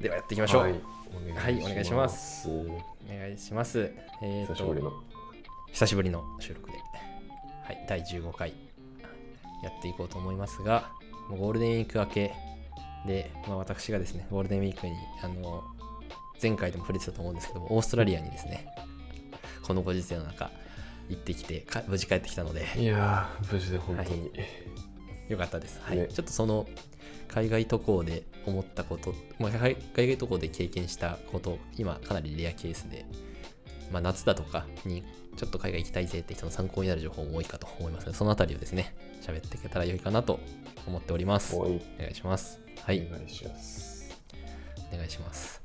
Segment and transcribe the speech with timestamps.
[0.00, 0.62] ではやっていきましょう。
[0.62, 3.92] はい、はいお願いしますおお願いします。
[4.22, 4.92] えーと久しぶりの。
[5.72, 6.76] 久しぶりの収録で、
[7.64, 8.52] はい、第15回
[9.62, 10.90] やっていこうと思いますが、
[11.28, 12.34] もうゴールデンウィーク明け
[13.06, 15.64] で、まあ、私がですね、ゴールデンウィークに、あの、
[16.42, 18.66] 前回でも触れてたと思うんですけども、オーストラリアにですね、
[19.62, 20.50] このご時世の中、
[21.08, 24.30] 行ってきて、か無事帰ってきたので、いやー、無事で本当に。
[25.28, 25.80] よかったです。
[25.82, 25.96] はい。
[25.96, 26.66] ねちょっとその
[27.34, 33.06] 海外渡航で思ったこと、まあ、海海外渡航で経験したこと、今かなりレアケースで、
[33.90, 35.02] まあ、夏だとかに
[35.36, 40.40] ちょっと海外行きたいぜって人の参考になる情報も多いかと思いますので、そのあたりをですね、喋っていけたら良いかなと
[40.86, 41.56] 思っております。
[41.56, 41.62] お
[41.98, 42.60] 願いします。
[42.82, 44.14] はい、お願いします。
[44.92, 45.62] お願いします。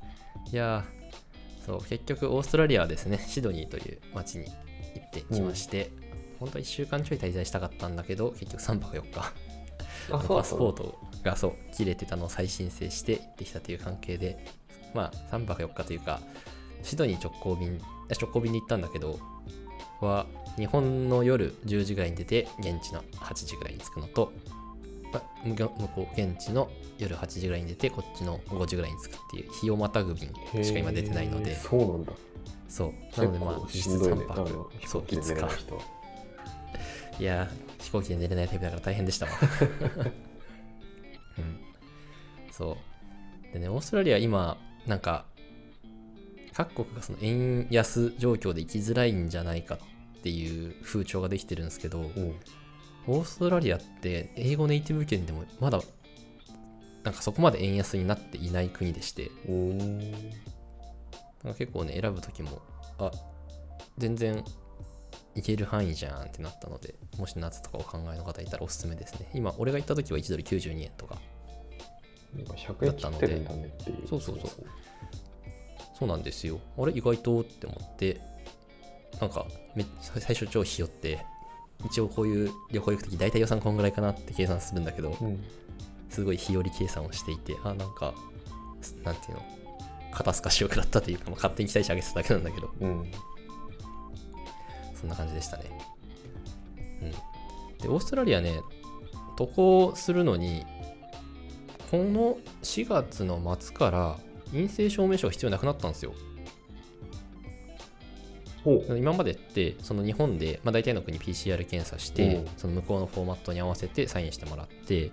[0.50, 4.50] いやー、そう、結局オーストラリアはですね、シドニーという街に行
[5.04, 5.90] ってきまして、
[6.40, 9.20] 本当は1週間ちょい滞在したかったんだけど、結局3泊4日。
[9.20, 9.32] あ
[10.10, 14.44] あのパスポートがそう切れてたのを再申請して行ってきたという関係で
[14.94, 16.20] まあ3泊4日というか
[16.82, 17.80] シドニー直行便
[18.10, 19.18] あ直行便で行ったんだけど
[20.00, 24.32] は日本の夜10時ぐらいに出て現地の8時ぐらいに着くのと
[25.12, 30.32] まあ向こう現地の夜8時ぐらいに出てこっちの5時ぐらいに着くっていう日をまたぐ便
[30.64, 32.12] しか今出てないのでそうなんだ。
[32.68, 34.24] そうなのでまあ実質結構しんどいね。
[34.26, 35.64] 3あの泊飛そう5行機で寝れない日。
[37.20, 39.32] いやー、飛行機で寝れないタイプだから大変でしたわ。
[41.38, 41.58] うん。
[42.52, 42.76] そ
[43.50, 43.52] う。
[43.52, 45.24] でね、オーストラリア今、なんか、
[46.52, 49.78] 各国がその円安状況で行きづらいんじゃないかっ
[50.22, 52.34] ていう風潮ができてるんですけど、うん。
[53.06, 55.80] オーストラリアって英語ネイティブ圏でもまだ、
[57.04, 59.30] なんかそこまで円安になっていない国でして。
[59.46, 62.60] なんか結構ね、選ぶときも、
[62.98, 63.10] あ、
[63.96, 64.44] 全然
[65.38, 69.30] いける範囲じゃんってなったので、もし夏とかお考えの方いたらおすすめですね。
[69.34, 71.16] 今、俺が行ったときは1ドル92円とか。
[72.36, 74.08] なんか100円切ってるんだねっていう。
[74.08, 74.50] そうそうそう
[75.98, 76.60] そうなんですよ。
[76.76, 78.20] あれ、意外とって思って、
[79.20, 81.24] なんかめ、最初超ひよって、
[81.86, 85.44] 一応こういう旅行行くとき大体予算こんぐらいかなって計算するんだけど、うん。
[86.10, 88.12] すごい日和計算をしていて、あ、なんか、
[89.04, 89.42] なんていうの、
[90.12, 93.12] 肩透かしよくなったというか、まあ、勝手に期待値上げてただけなんだけど、うん。
[95.00, 95.64] そんな感じでしたね。
[97.02, 97.10] うん。
[97.78, 98.60] で、オーストラリアね、
[99.36, 100.64] 渡航するのに、
[101.90, 104.18] この4月の末から
[104.52, 106.12] 陰性証明書が必要なくなったんですよ。
[108.64, 115.10] 今までって、その日本で、まあ、大体の国 PCR 検査して、うんその向こうのフォーマットに合わせてサインしてもらって、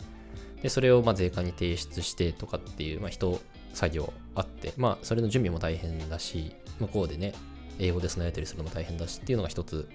[0.62, 3.40] でそれをまあ税関に提出してとかっていう、まあ、人
[3.74, 7.34] 作業あって、まあ、それの準備も大変だし、向こうでね、
[7.80, 9.90] 英語でそのやり取りするのも大変だしっていうのが一つ、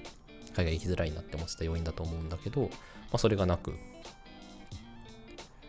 [0.54, 2.68] 海外行きづらいなって思ってた要因だと思うんだけど、ま
[3.12, 3.74] あ、それがなく、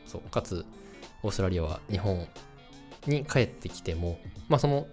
[0.06, 0.66] そう、かつ、
[1.24, 2.28] オーストラリアは日本
[3.08, 4.88] に帰ってきても、まあ、その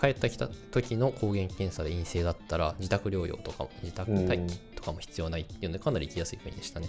[0.00, 6.88] 帰ってきた時の抗原検査で陰性だったら自宅療養とかも自宅待機とかも必要ないっていうのでかなり行きやすい国でしたね。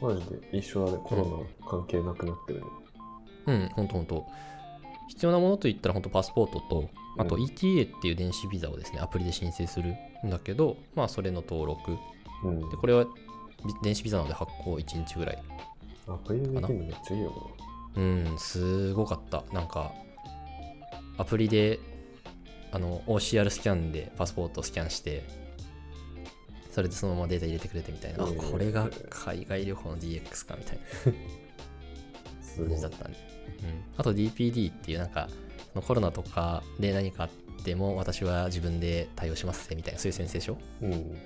[0.00, 0.58] マジで？
[0.58, 0.98] 一緒だね。
[1.04, 2.66] コロナ関係なくなってるね。
[3.46, 4.26] うん、ほんとほんと。
[5.08, 11.96] 必要なものといったら本当パスポートと、あとうん ETA っていう電子ビザをですね、アプリで申請するんだけど、まあそれの登録。
[12.44, 12.76] うんで、。
[12.76, 15.42] これはビ電子ビザなので発行1日ぐらい。
[16.08, 17.50] アプリでできるのめっちゃいいよ
[17.94, 19.44] うん、すごかった。
[19.52, 19.92] なんか、
[21.18, 21.78] アプリで、
[22.72, 25.24] あの、OCR スキャンでパスポートをスキャンして、
[26.70, 31.18] それでそのままデータ入れてくれてみたいな、あえーこれが海外旅行の DX かみたいなな。
[32.42, 32.88] すごいだ。
[32.88, 33.16] ったね。
[33.62, 33.82] うん。
[33.98, 35.28] あと DPD っていうなんか、
[35.80, 37.30] コロナとかで何かあっ
[37.64, 40.58] ても私は自分で対応しますぜみたいな、そういう宣誓書？
[40.82, 41.16] うん。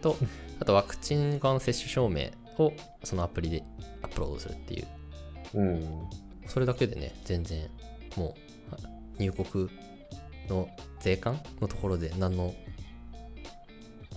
[0.00, 0.16] と、
[0.60, 3.64] あとワクチンがん接種証明をそのアプリで
[4.02, 4.86] アップロードするっていう
[5.54, 6.08] うん。
[6.46, 7.68] それだけでね、全然
[8.16, 8.36] も
[8.70, 8.76] うあ
[9.18, 9.68] 入国
[10.48, 10.68] の
[11.00, 12.54] 税関のところで何の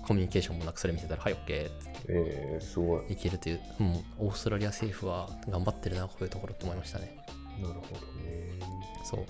[0.07, 3.13] コミュニケーションもなくそれ見せたら、はい、OK ってえー、すごい。
[3.13, 7.20] いけるという、うん、オーストラリア政府は頑張ってるな、こういうところって思いましたね。
[7.59, 8.59] なるほどね。
[9.03, 9.25] そう。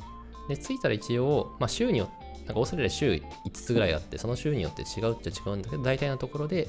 [0.50, 3.22] で、着いたら一応、まあ、週によって、なんかオーストラリア週5
[3.54, 6.68] つぐらいあって、その週によって違うっちゃ違うんだけど、大体のところで、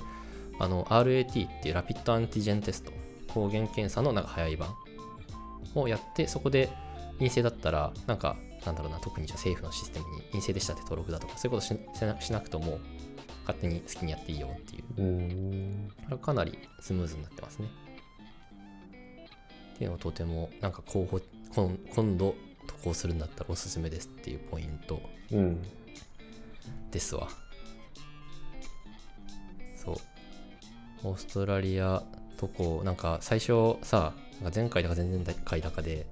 [0.59, 2.93] あの、RAT っていうラピッドアンティジェンテスト、
[3.33, 4.75] 抗原検査のなんか早い版
[5.75, 6.69] をやって、そこで
[7.19, 8.37] 陰性だったら、なんか、
[8.67, 11.75] なんだろうな、特にじゃあ政府のシステムに陰性でしたって登録だとか、そういうこと
[12.21, 12.79] ししなくとも、
[13.41, 14.85] 勝手に好きにやっていいよってい
[16.13, 17.69] う、かなりスムーズになってますね。
[19.75, 21.21] っていうのをとても、なんか候補、
[21.55, 22.35] 今今度
[22.67, 25.01] 渡航するんだったらおすすめですっていうポイント
[25.33, 25.63] うん。
[26.91, 27.29] ですわ。
[29.77, 29.97] そう。
[31.05, 32.03] オーストラリア
[32.39, 36.07] 渡航、なんか最初さ、なんか前回だか前々回だかで、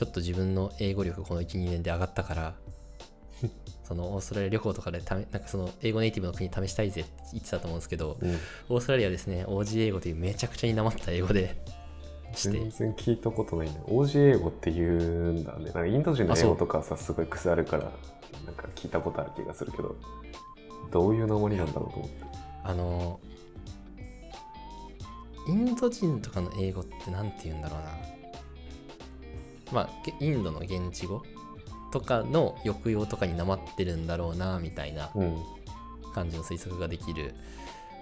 [0.00, 2.54] ちょっと自分の英語力この12年で上がったから
[3.84, 8.38] そのオーストラリア旅行とかでためなんかその英語ネイティブの国試したいぜって言ってたと思うんですけどうん、
[8.70, 11.54] オーストラリアはですね OG 英語というめちゃくちゃになまった英語で
[12.34, 12.58] して。
[12.58, 13.80] 全然聞いたことないね。
[13.86, 15.64] OG 英語って言うんだね。
[15.66, 17.84] なんかインド人の英語とかはさすごい癖あるから
[18.46, 19.96] なんか聞いたことある気がするけど
[20.90, 22.24] どういう名りなんだろうと思って。
[22.64, 23.20] あの
[25.48, 27.90] インド人とかの英語って何て言うんだろうな。
[29.72, 31.22] まあげインドの現地語
[31.92, 35.36] とかの抑揚とかになまってるんだろうなみたいなうん。
[36.10, 37.34] 感じの推測ができる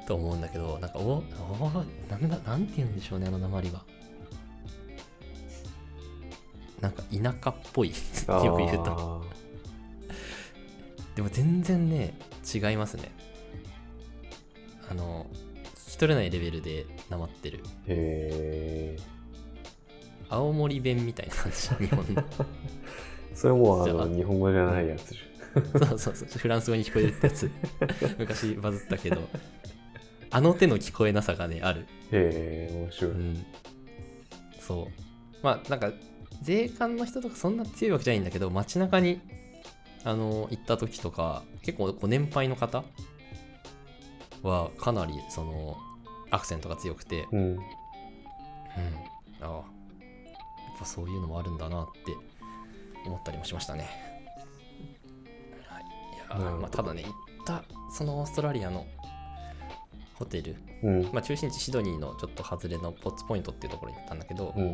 [0.07, 1.23] と思うんだけどなんかお
[1.61, 1.71] お
[2.11, 3.85] なんだなんて言うんでしょうねあの鉛は
[6.81, 7.95] なんか田舎っぽいよ
[8.27, 9.23] く言うと。
[9.25, 9.39] あ
[11.17, 12.15] でも全然ね
[12.55, 13.11] 違いますね。
[14.91, 15.27] あの
[15.87, 17.59] 聞き取れないレベルでなまってる。
[17.59, 18.97] ーへえ
[20.31, 22.23] 青森弁みたいな感じ日本の。
[23.35, 25.21] それもうあの日本語じゃないやつじ
[25.73, 26.29] そうそうそう。
[26.39, 27.51] フランス語に聞こえるってやつ。
[28.19, 29.29] 昔バズったけど。
[30.31, 31.87] あの手の聞こえなさがねある。
[32.13, 33.47] へえ面白い、うん。
[34.61, 34.87] そう。
[35.43, 35.93] まあなんか
[36.43, 39.21] 税関の人とかそんな強いわけじゃないんだけど街中に
[40.05, 42.85] あの行った時とか結構ご年配の方
[44.43, 45.77] はかなりその
[46.31, 47.41] アクセントが強くてうん。
[47.41, 47.59] うん、
[49.41, 49.47] ああ。
[49.49, 52.13] やっぱそういうのもあるんだなって
[53.05, 53.89] 思ったりもしましたね。
[55.67, 55.83] はい、
[56.37, 57.13] いやまあ、ただね行っ
[57.45, 58.87] たそのオーストラリアの
[60.15, 61.03] ホテル、うん。
[61.13, 64.73] まあ、中心地シドニーのちょっと外れのポッツポイントっていうところに行ったんだけど、うん。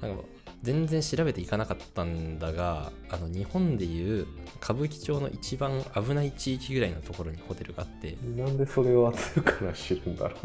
[0.00, 0.24] なんか
[0.62, 4.26] 全然調べていかなかったんだがあの日本でいう
[4.62, 10.36] 歌舞伎町の一番危ない地域ぐらいのところにホテルがあって、なんでそれを後から知るんだろ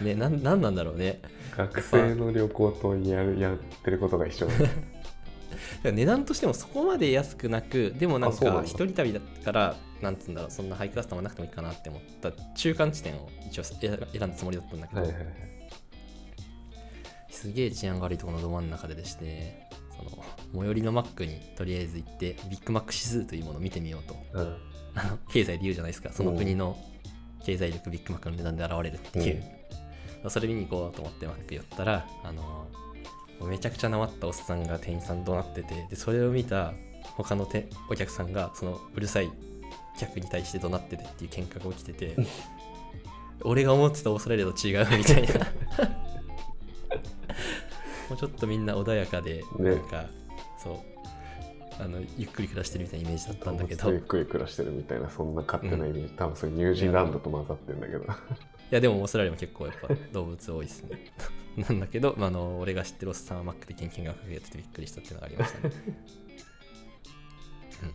[0.00, 0.04] う。
[0.04, 1.20] ね、なんなんなんだろうね。
[1.56, 4.48] 学生の旅行とやるやってることが一緒
[5.82, 15.55] 値段としてもそこまで安くなくでもなんか一人旅だったからなんつうんだろうそんなハイクラスターもなくてもいいかなって思った中間地点を一応選選んだつもりだったんだけど、はいはいはい
[17.36, 20.24] すげえ治安が悪いところのど真ん中ででしてその
[20.54, 24.16] 最寄りのマックにとりあえず行ってビッグマック指数というものを見てみようと。
[24.32, 24.56] うん。
[25.30, 26.10] 経済で言うじゃないですか。
[26.12, 26.78] その国の
[27.44, 32.66] 経済力ビッグマックの値段で現れるっていう、それ見に行こうと思ってマック寄ったらあの
[33.46, 36.72] めちゃくちゃなまったおっさんが店員さん怒鳴っててでそれを見た
[37.16, 39.30] 他のてお客さんがそのうるさい
[39.98, 42.16] 客に対して怒鳴っててっていう喧嘩が起きてて
[43.44, 45.46] 俺が思ってたオーストラリアと違うみたいな
[48.08, 50.06] もうちょっとみんな穏やかで、ねなんか
[50.62, 50.96] そう
[51.78, 58.06] あのゆっくり暮らしてるみたいなイメージだったんだけどゆっくり暮らしてるみたいなそんな勝手なイメージ、多分それニュージーランドと混ざってるんだけどい
[58.70, 61.12] やでもオーストラリアも結構やっぱ動物多いですね。
[61.56, 65.74] なんだけど、まあ、あの俺が知ってるおっさんはマックでケンケンがかけててびっくりしたっていうのがありましたね。
[67.82, 67.94] うん、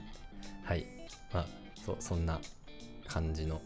[0.63, 0.85] はい。
[1.33, 1.47] まあ
[1.85, 2.39] そうそんな
[3.07, 3.61] 感じの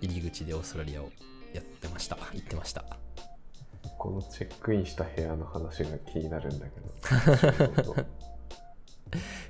[0.00, 1.10] 入り口でオーストラリアを
[1.54, 2.16] やってました。
[2.32, 2.84] 行ってました。
[4.02, 7.94] このチェックインした部屋の話が気になるんだけど。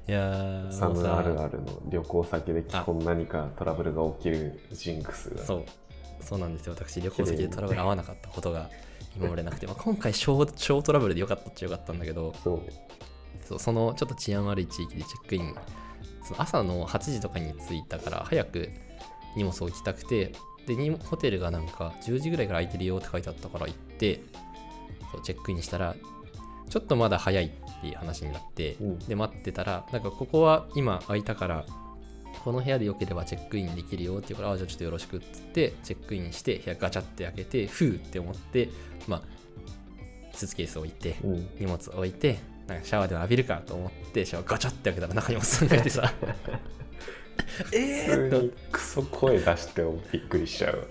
[0.06, 5.42] いやー、サムあるあるの旅行先で基本何かトラブルが起きるジンクスが。
[5.42, 5.64] そう、
[6.20, 6.74] そうなんですよ。
[6.74, 8.68] 私、旅行先でトラブル合わなかったことが
[9.16, 12.62] 今までなくて、まあ、今回小、小トラブルでよかったっちゃよかったんだけど、そ
[13.50, 13.58] う。
[13.58, 15.54] そのちょっと治安悪い地域でチェックイン。
[16.24, 18.68] その朝の8時とかに着いたから早く
[19.34, 20.32] 荷物を置きたくて。
[20.66, 24.20] でにホテルがなんか10時ぐらいから空いてるよって書いてあったから行って
[25.12, 25.94] そうチェックインしたら
[26.68, 28.84] ちょっとまだ早いっていう話になって、う。
[28.84, 31.66] んで待ってたらなんかここは今空いたから
[32.44, 38.70] この部屋でよければチェックインできるよっていうからあじゃあちょっとよろしくっつってチェックインして部屋ガチャって開けてふうって思って
[39.06, 39.22] まあ
[40.32, 41.28] スーツケース置いてう。
[41.28, 46.12] ん荷物置いてなんかシャワーでも浴びるかと思ってシャワーガチャって開けたら中におっさんがいてさ。
[47.72, 48.56] えーっと。
[48.72, 50.88] クソ声出してもびっくりしちゃう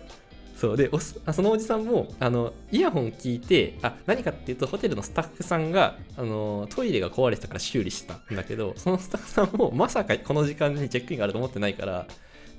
[0.56, 12.06] そうでおっあそのおじさんもあのイヤホン聞いてあ何かっていうとホテルのスタッフさんがあのトイレが壊れてたから修理してたんだけどそのスタッフさんもまさかこの時間にチェックインがあると思ってないから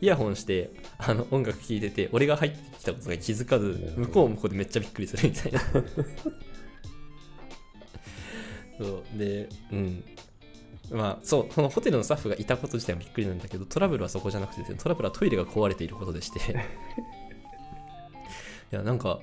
[0.01, 5.61] イヤホンしてあの音楽聴いてて俺が入ってきたことが気づかず向こう向こうでめっちゃびっくりするみたいな。
[8.79, 10.03] そうでうん。
[10.91, 16.41] まあそうそのホテルのスタッフがいたこと自体もびっくりなんだけどトラブルはそこじゃなくてトラブルはトイレが壊れていることでして。
[18.73, 19.21] いやなんか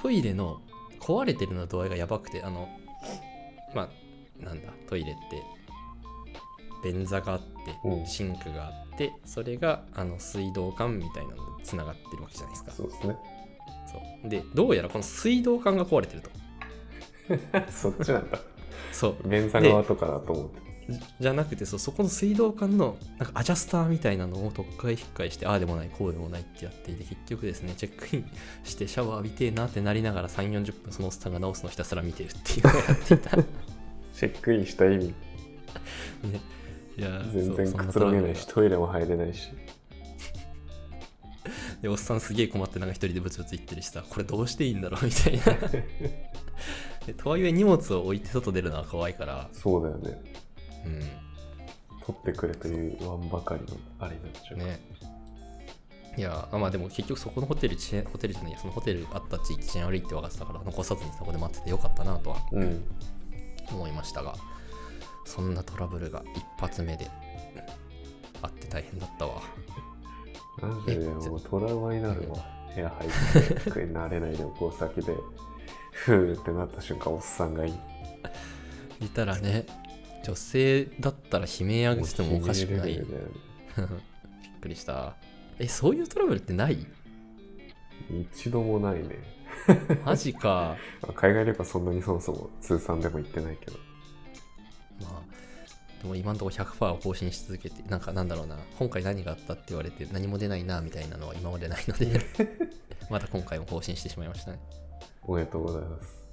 [0.00, 0.60] トイレの
[1.00, 2.68] 壊れてるの度合いがやばくてあの
[3.74, 5.42] まあなんだトイレって
[6.84, 7.44] 便座があって
[7.84, 8.06] うん。
[8.06, 12.72] シンクがあってそれがあの水道管みたいなのでつながってるわけじゃないですか。
[12.72, 13.16] そうですね。
[13.90, 14.28] そう。
[14.28, 16.30] でどうやらこの水道管が壊れてると。
[17.72, 18.38] そっちなんだ。
[18.92, 19.28] そう。
[19.28, 28.30] 便座側とかだと思ってじじゃなくてそこの水道管のなんかアジャスターみたいなのを特っかい引っかいしてああでもないこうでもないってやっていて結局ですねチェックイン
[28.64, 33.36] してシャワー浴びてえなってなりながら3 4 0分そのおっさんが直すのひたすら見てるっていうのをやっていた。
[33.36, 33.44] ね
[34.14, 35.06] チェックインした意味。
[36.96, 39.48] いやー全然くつろげないしトイレも入れないし。
[41.82, 45.44] でおっさんすげえ困ってなんか一人でブツブツ言ってるしさこれどうしていいんだろうみたいな。
[47.06, 49.48] でとはいえ荷物を置いて外出るのは可愛いから。
[49.52, 50.22] そうだよね。
[50.38, 50.44] うん
[52.06, 54.80] 取ってくれというわんばかりのあれになっちゃう、ね。
[56.16, 57.76] いやあまあでも結局そこのホテル
[58.12, 62.84] ホテルじゃないやそのホテルあった地域チェーン悪いって分かってたから残さずにそこで待っててよかったなとはうん。
[63.70, 64.34] 思いましたが
[65.24, 67.10] そんなトラブルが一発目で
[68.42, 69.42] あって大変だったわ。
[70.60, 72.36] マジでえもうトラウマになるわ。
[72.74, 73.10] 部屋入っ
[73.54, 75.14] て机慣れない旅行先で
[75.92, 77.54] ふーってなった瞬間おっさん。
[77.54, 77.74] がいい
[79.00, 79.66] いたらね
[80.24, 82.94] 女性だったら悲鳴上げててもおかしくない。
[82.94, 83.04] びっ
[84.60, 85.14] くりした。
[85.58, 86.86] えそういうトラブルってない？
[88.32, 89.18] 一度もないね。
[90.04, 90.76] マジか。
[91.14, 93.76] 海外旅行そんなにそもそも通算でも行ってないけど。
[95.02, 95.22] まあ
[96.02, 98.58] でも今のところ100%更新し続けてなんかなんだろうな。
[98.78, 102.20] 今回何があったって言われて何も出ないなみたいなのは今までないので。
[103.10, 104.58] また今回も更新してしまいましたね。
[105.22, 106.24] おめでとうございます。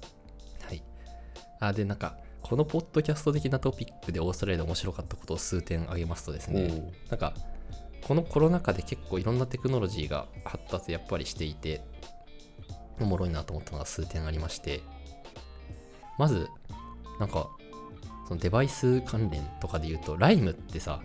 [0.66, 0.82] はい。
[1.60, 6.72] あでなんかこのポッドキャスト的なトピックでオーストラリアで面白かったことを数点挙げますとですね、う。
[6.72, 7.34] んなんか
[8.02, 11.82] このコロナ禍で結構いろんなテクノロジーが発達やっぱりしていて
[13.00, 14.80] おもろいなと思ったのが数点ありまして
[16.18, 16.48] まず
[17.20, 17.48] なんか
[18.28, 21.00] そのデバイス関連とかで言うと LIME ってさ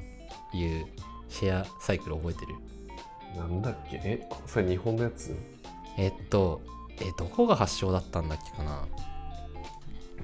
[0.53, 0.85] いう
[1.29, 2.55] シェアサイクル覚えてる？
[3.37, 4.01] なんだっけ？
[4.03, 5.35] えそれ日本のやつ？
[5.97, 6.61] えっと
[6.99, 8.87] えどこが発祥だったんだっけかな？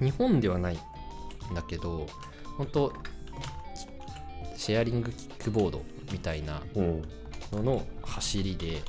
[0.00, 0.78] 日本ではない
[1.50, 2.06] んだけど
[2.56, 2.92] 本当
[4.56, 5.82] シェアリングキックボード
[6.12, 7.02] みたいなうん
[7.52, 8.82] のの走りで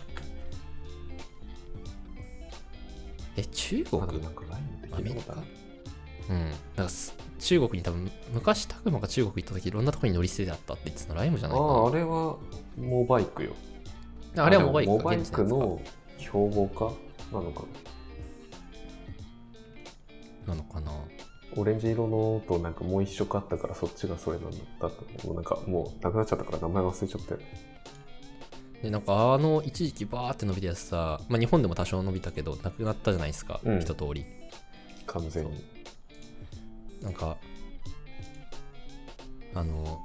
[3.37, 4.01] え中国？
[4.01, 4.05] ア
[5.01, 5.33] メリカ？
[6.29, 6.51] うん。
[6.75, 12.37] なんかす中国に多分昔タクマが中国行った時いろんなところに乗り捨ててあったって言ってたのライムじゃないかあああれは
[12.77, 13.51] モバイクよ。
[14.33, 14.97] なあれはモバイクか。
[14.97, 15.81] モバイクの
[16.17, 16.85] 標語化
[17.35, 17.63] なのか
[20.47, 20.53] な？
[20.53, 20.91] なのかな？
[21.57, 27.39] オレンジ色のとなんかもう一色あったからそっちがそれなんだったと思うなんかもうなくなっちゃったから名前忘れちゃったよ
[28.83, 33.79] でなんかあの一時期バーって伸びたやつさ、まあ、日本でも多少伸びたけどなくなったじゃないですか、うん。
[33.79, 34.25] 一通り。
[35.07, 35.63] 完全に。
[37.01, 37.37] なんか
[39.53, 40.03] あの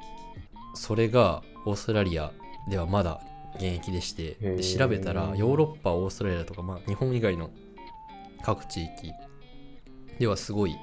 [0.75, 2.33] それがオーストラリア
[2.69, 3.21] ではまだ
[3.57, 7.51] 現役でしてで調べたらヨーロッパオーストラリアとか、まあ、日本以外の
[8.43, 9.13] 各地域
[10.19, 10.77] ではすごい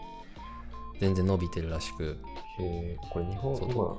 [1.00, 2.18] 全然伸びてるらしく。
[2.60, 3.98] へえこれ日本今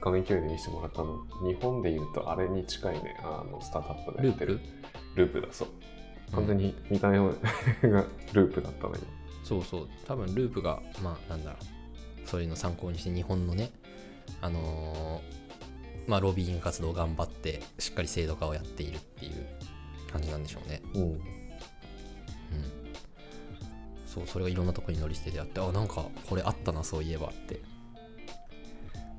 [0.00, 3.16] 画面共有で見せてもらったの日本で言うとあれに近いね。
[3.22, 4.60] あのスタートアップでループやってる。
[5.16, 5.40] ループ？
[5.40, 5.68] だそう。
[6.32, 7.24] 完全に見た目が
[8.32, 9.00] ループだったのよ
[9.44, 9.88] そうそう。
[10.06, 11.56] 多分ループがまあなんだろ
[12.24, 12.28] う。
[12.28, 13.70] そういうの参考にして日本のね
[14.40, 15.42] あのー
[16.08, 19.46] まあロビーイング活動を頑張ってしっかり制度化をやっているっていう
[20.10, 20.82] 感じなんでしょうね。
[20.94, 21.20] うんうん
[24.12, 27.62] そうそれがいろんなとこに乗り捨ててあってあなんかこれあったなそういえばって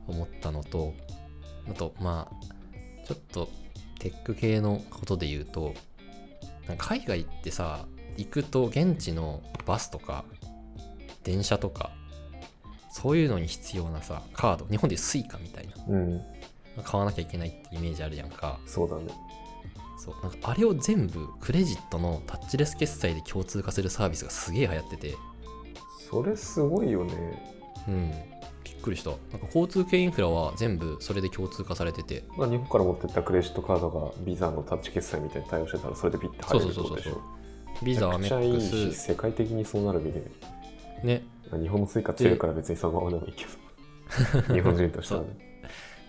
[0.08, 0.94] 思ったのと
[1.70, 3.50] あとまあちょっと
[4.00, 5.74] テック系のことで言うと
[6.78, 7.86] 海外ってさ
[8.18, 10.26] 行くと現地のバスとか
[11.24, 11.92] 電車とか
[12.94, 14.68] そういうのに必要なさカード。
[14.70, 15.74] 日本でいうスイカみたいな。
[15.88, 16.22] うん。
[16.84, 18.60] 買わなきゃいけないってイメージあるやんか。
[18.68, 19.12] そうだね
[20.04, 25.16] そうなんかあれを全部クレジットのタッチレス決済で共通化するサービスがすげえ流行ってて。
[26.10, 27.54] それすごいよね。
[27.88, 28.12] うん。
[28.66, 29.12] びっくりした。
[29.12, 32.26] なんか交通系インフラは全部それで共通化されてて。
[32.38, 37.22] まあ、日本から持ってったクレジットカードがビザのタッチ決済みたいに対応してたらそれでピッて入れるってことでしょ。
[37.82, 40.16] ビザアメめちゃくちゃいッいしクス世界的にそうなるべき。
[40.16, 40.24] ね。
[41.06, 41.24] ね
[41.62, 43.52] 日本のスイカ強いから別にそのままでもいいけど。
[44.54, 45.28] 日本人としてはね。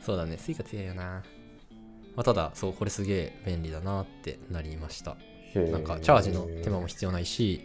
[0.04, 0.36] そうだね。
[0.36, 1.22] スイカ強いよな、
[2.16, 5.16] まあ、ただそうこれすげえ便利だなってなりました。
[5.54, 7.64] なんかチャージの手間も必要ないし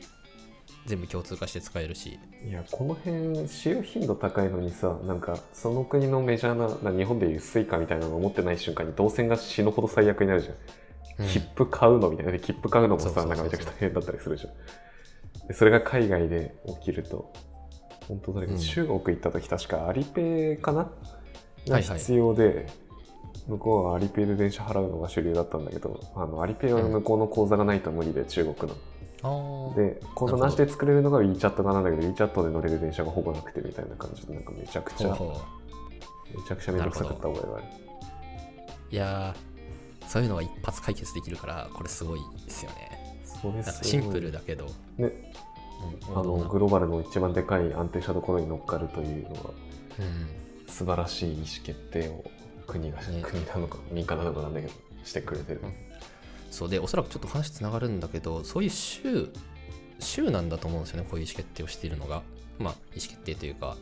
[0.86, 2.20] 全部共通化して使えるし。
[2.48, 11.28] いやこの辺使用頻度高いのにさなんかその国のメジャーなな日本でいうスイカみたいなのを持ってない瞬間に動線が死ぬほど最悪になるじゃん、うん。
[11.28, 12.32] 切符買うのみたいな。
[12.32, 15.48] で切符買うのもさなんかめちゃくちゃ大変だったりするじゃん。
[15.48, 17.34] でそれが海外で起きると
[18.08, 18.60] 本当だけど、うん。
[18.60, 20.92] 中国行った時確かアリペイかな？
[21.68, 21.98] がはいはい。
[22.00, 22.68] 必要で、
[23.50, 29.74] 向こうはアリペイで電車払うのが主流だったんだけどあのアリペイは向こうの口座がないと無理で中国の。
[29.76, 35.18] で口座なしで作れるのが WeChat がなんだけど WeChat で乗れる電車がほぼなくてみたいな感じでなんかめちゃくちゃめ
[36.48, 37.64] ちゃくちゃめんどくさかった覚えがある。
[38.92, 43.24] いやーそういうのが一発解決できるからこれすごいですよね。
[43.26, 44.66] それなんかすシンプルだけど、
[44.98, 45.12] ね。
[46.10, 49.52] うん、あのグローバルの一番でかい安定したところに乗っかるというのは
[50.00, 50.40] うん。
[50.70, 52.24] 素晴らしい意思決定を
[52.70, 53.22] 国が、ね。
[53.24, 54.74] 国なのか民間なのかなんだけど
[55.04, 55.74] してくれてる、うん。
[56.52, 59.30] そうでおそらくちょっと話つながるんだけどそういう州
[60.00, 62.22] 州なんだと思うんですよねこういう意思決定をしているのが。
[62.60, 63.78] まあ意思決定というか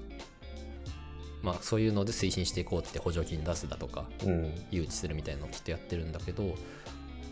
[1.42, 4.54] まあそういうので推進していこうって補助金出すだとかうん。
[4.72, 6.56] 誘致するみたいなのをきっとやってるんだけど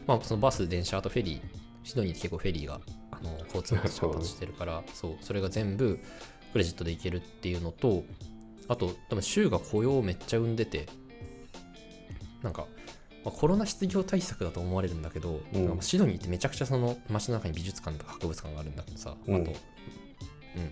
[0.07, 1.41] まあそのバス電車あとフェリー
[1.83, 2.81] シドニーって結構フェリーが
[3.11, 5.99] あの交通として発達してるからそうそれが全部
[6.51, 8.03] クレジットでいけるっていうのと
[8.67, 10.87] あと多分州が雇用をめっちゃ生んでて
[12.45, 12.67] なんか、
[13.25, 15.41] まあ、コロナ失業対策だと思われるんだけど、
[15.81, 19.49] シドニーってめちゃくちゃその街の中に美術館とか博物館があるんだけどさ、あと、うんうん、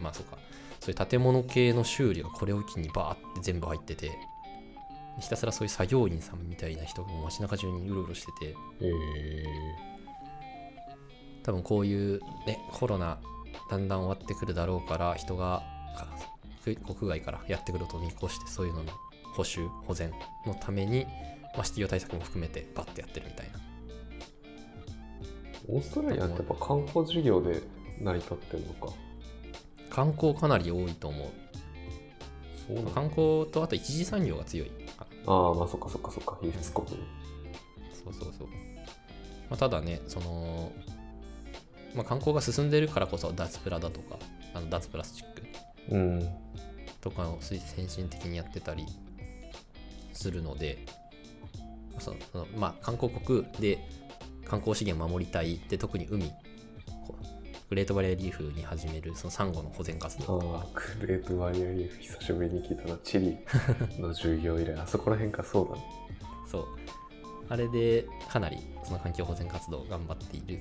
[0.02, 0.38] まあそうか。
[0.80, 4.12] そういう建物系の修理がこれを機にバーって全部入ってて
[5.22, 8.56] ひたすらそういう作業員さんみたいな人が街中中にうろうろしてて。
[8.82, 9.44] え
[11.44, 13.20] 多分こういうねコロナ
[13.70, 15.62] だんだん終わってくるだろうから人が
[16.64, 18.94] 国外からやってくると見越してそういうのの
[19.36, 20.12] 補修保全
[20.46, 21.06] のために、
[21.54, 23.60] まあ、失業対策も含めてバッてやってるみたいな。
[23.60, 23.60] ー
[25.70, 27.62] オーストラリアってやっぱ観光事業で
[28.02, 28.94] 成り立ってるのか。
[29.90, 31.30] 観光かなり多いと思う。
[32.68, 34.70] そう観光とあと一次産業が強い。
[34.98, 36.38] かああまあそっかそっかそっか。
[36.42, 38.54] 輸出国そうそうそう、ま
[39.52, 40.72] あ、ただねその、
[41.96, 44.18] まあ、観光が進んでるからこそ脱プラだとか
[44.54, 45.44] あの脱プラスチック。
[45.90, 46.30] うん。
[47.02, 48.86] とかを先進的にやってたり
[50.14, 50.86] するので、
[52.00, 53.80] そのそのまあ、観光国で
[54.46, 56.32] 観光資源を守りたいで特に海。
[57.70, 60.40] グレートバリアリーフに始めるそのサンゴの保全活動。
[60.40, 62.98] とかああクレートバリアリーフ久しぶりに聞いたな。
[63.04, 63.38] チリ
[64.00, 65.84] の授業以来あそこら辺かそうだね。
[66.48, 66.66] そう。
[67.50, 70.60] あれでかなりその環境保全活動を頑張っている。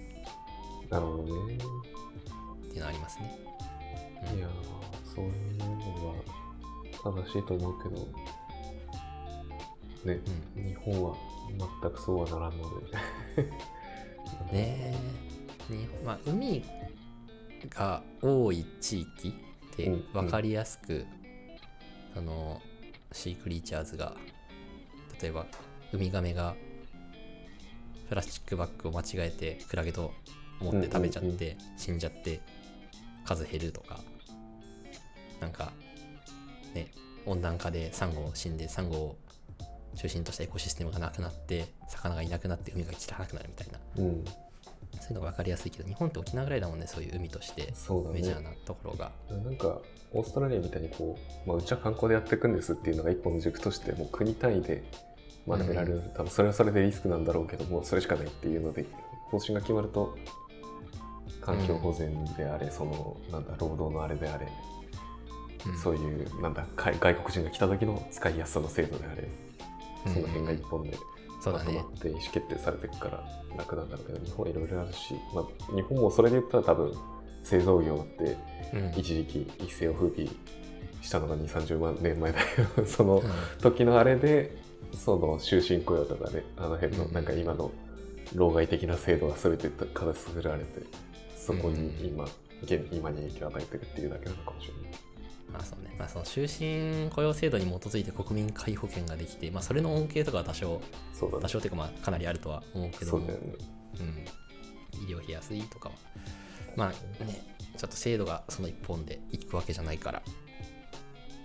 [0.88, 1.56] なるほどね。
[1.56, 3.38] っていうのはありますね。
[4.32, 4.38] うん。
[4.38, 4.50] いやー
[5.14, 7.96] そういうのは正しいと思うけど。
[10.14, 10.20] ね、
[10.56, 10.64] うん。
[10.64, 11.14] 日本は
[11.58, 13.42] 全くそうはならんので。
[14.52, 14.94] ね。
[15.70, 16.64] えにまあ、海
[17.70, 19.34] が多い地域
[19.76, 21.06] でうん分かりやすく、
[22.16, 22.60] あの
[23.12, 24.14] シークリーチャーズが
[25.20, 25.46] 例えば
[25.92, 26.54] ウミガメが
[28.08, 30.12] プラスチックバッグを間違えてクラゲと
[30.60, 32.40] 思って食べちゃって、死んじゃって
[33.24, 34.00] 数減るとか。
[35.40, 35.72] なんか
[36.72, 36.92] ね
[37.26, 39.16] 温暖化でサンゴ死んでサンゴを
[39.96, 43.78] 中心としたエコシステムがなくなって魚がいなくなって海が汚くなるみたいな。
[43.98, 44.24] うん。
[45.00, 47.72] そういうのが分かりやすいけど日本って沖縄ぐらいだもんねそういう海として。
[48.12, 49.80] メジャーなところが、なんか
[50.12, 54.84] オーストラリアみたいにこう、まあ、うちは観光でやっていくんですっていうのが一本の軸としてもう国単位で
[55.48, 58.84] 学べられる、多分それはそれでリスクなんだろうけどもうそれしかないっていうので
[59.30, 60.16] 方針が決まると
[61.40, 64.46] 環境保全であれ、そのなんだ労働のあれであれ、
[65.66, 65.78] うん。
[65.78, 69.28] そういうなんだ外外国人が来た時の使いやすさの制度であれ、
[70.06, 70.96] その辺が一本で
[71.44, 73.24] まとまって意思決定されていくから
[73.56, 76.94] 楽なんだろうけど日本はいろいろあるし、まあ、日本もそれで言ったら多分
[77.42, 78.36] 製造業って
[78.72, 78.98] うん。
[78.98, 80.30] 一時期一世を風靡
[81.02, 82.46] したのが2 3 0万年前だよ。
[82.86, 83.22] そのうん。
[83.60, 84.56] 時のあれで
[84.94, 87.12] その終身雇用とかねあの辺のうん。
[87.12, 87.70] なんか今の
[88.34, 90.82] 老害的な制度が全て形作られて
[91.36, 92.06] そこにうん。
[92.06, 92.24] 今、
[92.62, 94.81] 現今に影響を与えてるっていうだけなのかもしれない。
[95.52, 95.94] まあそうね。
[95.98, 100.80] まあその終身雇用制度に基づいて国民皆保険ができてまあそれの恩恵とかは多少
[101.12, 101.42] そうだね。
[101.42, 103.54] 多少というかまあかなりあるとは思うけどもそうだよね。
[104.00, 105.94] うん、医療費安いとかは。
[106.76, 106.88] まあ
[107.24, 107.42] ね
[107.76, 110.22] ちょっと制度がその一本でいくわけじゃないから。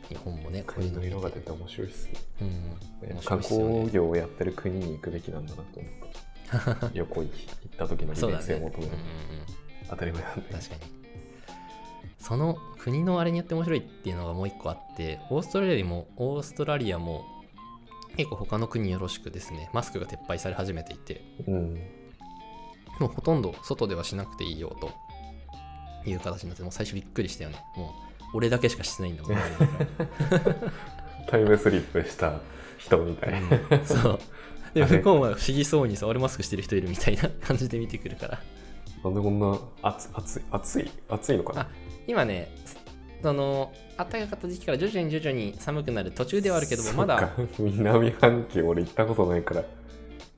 [0.09, 2.13] 日本もねこうい国のうの色が出て面白いっすね。
[2.41, 3.07] うん。
[3.09, 5.79] 面白観光業をやってる国に行くべきなんだなと。
[5.79, 6.89] 思った。
[6.93, 7.29] 旅行行っ
[7.77, 8.91] た時の利便性を求める。
[8.93, 9.45] うんうんうん。
[9.89, 10.96] 当たり前なんだ確かに
[12.27, 17.25] その国のあれによって面白いっていうのがもう一個あってオーストラリアもオーストラリアも
[18.17, 21.75] 結構他の国よろしくですねマスクが撤廃され始めていてうん。
[22.99, 24.91] もうほとんど外ではしなくていいよと
[26.09, 27.63] いう形になってもう最初びっくりしたよね。
[27.77, 27.93] も
[28.33, 29.37] う俺だけしかしてないんだもん。
[31.27, 32.41] タイムスリップした
[32.77, 33.41] 人みたい。
[33.41, 33.77] な。
[33.77, 34.19] らそう。
[34.73, 38.41] で向こうは不思議そうにさ俺マスクしてる人いるみたいな感じで見てくるから。
[39.03, 41.61] なんでこんな暑暑い暑い暑いのかな？
[41.61, 41.67] あ
[42.07, 42.49] 今ね
[43.21, 49.63] その暖かかった時期から徐々に徐々に寒くなる途中ではあるけどもまだ南半球俺行ったことないから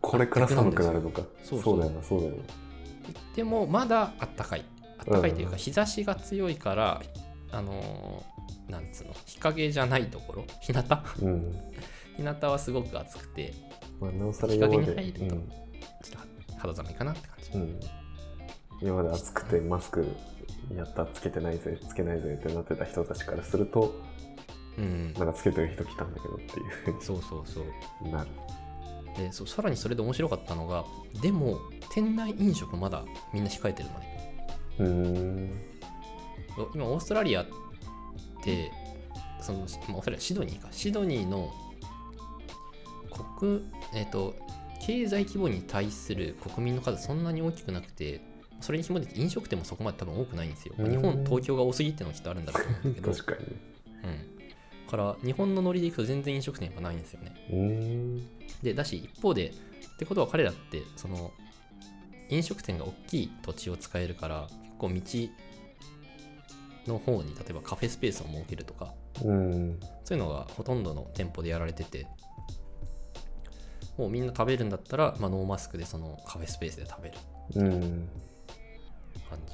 [0.02, 1.22] これから寒くなるのか。
[1.44, 2.38] そうだよなそうだよな。
[3.36, 4.66] でもまだあったかい。
[4.98, 5.52] あったかいといううん。
[5.52, 7.02] か日差しが強いから
[7.52, 10.84] あのーなんつうの日陰じゃないところ日向？
[11.22, 11.54] うん。
[12.16, 13.54] 日向はすごく暑くて
[14.00, 15.40] まあ、なおさら日陰に入るとちょっ
[16.48, 17.52] と肌寒いかなって感じ。
[17.52, 17.80] うんうん、
[18.82, 20.08] 今まで暑くてマスク
[20.76, 24.02] やったつけてないぜつけないぜってなってた人たちからすると
[24.78, 25.14] うん。
[25.14, 27.02] なんかつけてる人来たんだけどっていう。
[27.02, 27.66] そうそうそう。
[28.00, 28.30] ふうになる。
[29.18, 30.86] でそうさらにそれで面白かったのが
[31.22, 31.60] でも
[31.92, 33.04] 店内飲食まだ
[33.34, 34.48] みんな控えてるのね。
[34.80, 35.52] うーん。
[36.74, 37.46] 今オーストラリアっ
[38.44, 38.72] て
[39.42, 40.70] その、まあオーストラリアシドニーか。
[40.72, 41.52] シドニーの
[43.38, 43.62] 国
[43.94, 44.36] えっ、と
[44.82, 48.22] 経済規模に対する国民の数そんなに大きくなくて
[48.62, 53.14] それに紐で飲食店もそこまで多分多くないんですよ、まあ日うん本東京が多すぎっていうのはきっとあるんだろうと思うんだけど。
[53.14, 53.56] 確かに。
[54.02, 57.36] うん、から日本のノリでいくと全然飲食店がないんですよね。
[58.64, 61.32] でだし一方でってことは彼らってその
[62.30, 68.94] 飲食店が大きい土地を使えるから結構道の方に例えばカフェスペースを設けるとか
[69.24, 69.80] うん。
[70.04, 72.08] そういうのがほとんどの店舗でやられてて
[73.98, 77.18] もうみんな食べるんだったら、まあ、ノーマスクでそのカフェスペースで食べる。
[77.56, 78.10] うん
[79.30, 79.54] 感じ。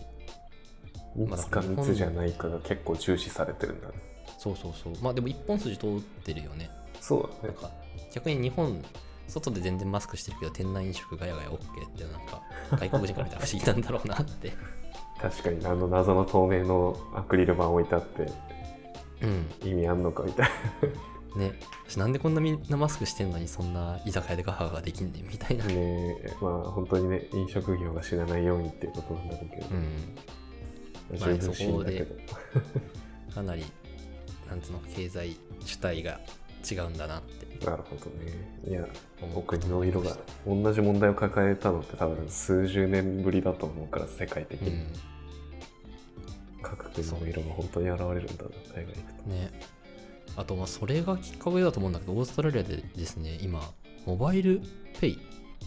[1.16, 3.94] 密か密じゃないかが結構重視されてるんだね。
[4.38, 4.94] そうそうそう。
[5.02, 6.70] まあでも一本筋通ってるよね。
[7.00, 7.36] そうだね。
[7.44, 7.72] なんか
[8.14, 8.84] 逆に日本
[9.28, 12.42] 外で全然マスクしてるけど店内飲食ガヤガヤ OK ってなんか
[12.78, 14.54] 外国人から見たら不思議なんだろうなって。
[15.22, 18.32] 確かにあの謎の透明のアクリル板置いてあって
[19.22, 19.70] うん。
[19.70, 20.50] 意味あんのかみたい
[21.38, 21.54] ね
[21.88, 25.66] 私なんでこんなみんなマスクしてんのにそんな居酒屋でガハガハできんねんみたいな。
[25.66, 31.18] なねまあ本当にね飲食業が死なないようにっていうことなんだろうけど、うん。
[31.18, 32.16] 十まあ分死んだけど、
[33.34, 33.66] かなり
[34.50, 36.20] なんつうの経済主体が
[36.70, 37.66] 違うんだなって。
[37.66, 38.60] なるほどね。
[38.68, 38.86] いや
[39.22, 39.44] お思う。
[39.44, 44.88] 国の色が同じ問題を抱えたのって多分数十年ぶりだと思うから世界的に、うん。
[46.62, 49.30] 各国の色が本当に現れるんだな海外行くと。
[49.30, 49.75] ね
[50.36, 53.62] あとまあそれがきっかけだと思うんだけどオーストラリアでですね今
[54.06, 54.62] モバイル
[55.00, 55.20] ペイ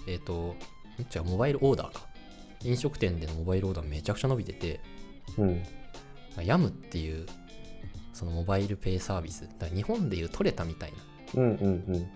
[0.06, 0.32] えっ、と
[0.98, 2.06] ん違うモバイルオーダーか。
[2.64, 4.80] 飲食店でのモバイルオーダーめちゃくちゃ伸びてて
[5.36, 5.62] うん。
[6.44, 7.26] ヤムっていう
[8.12, 10.92] そのモバイルペイサービスだ日本でいうトレタみたい
[11.34, 12.10] なうんうん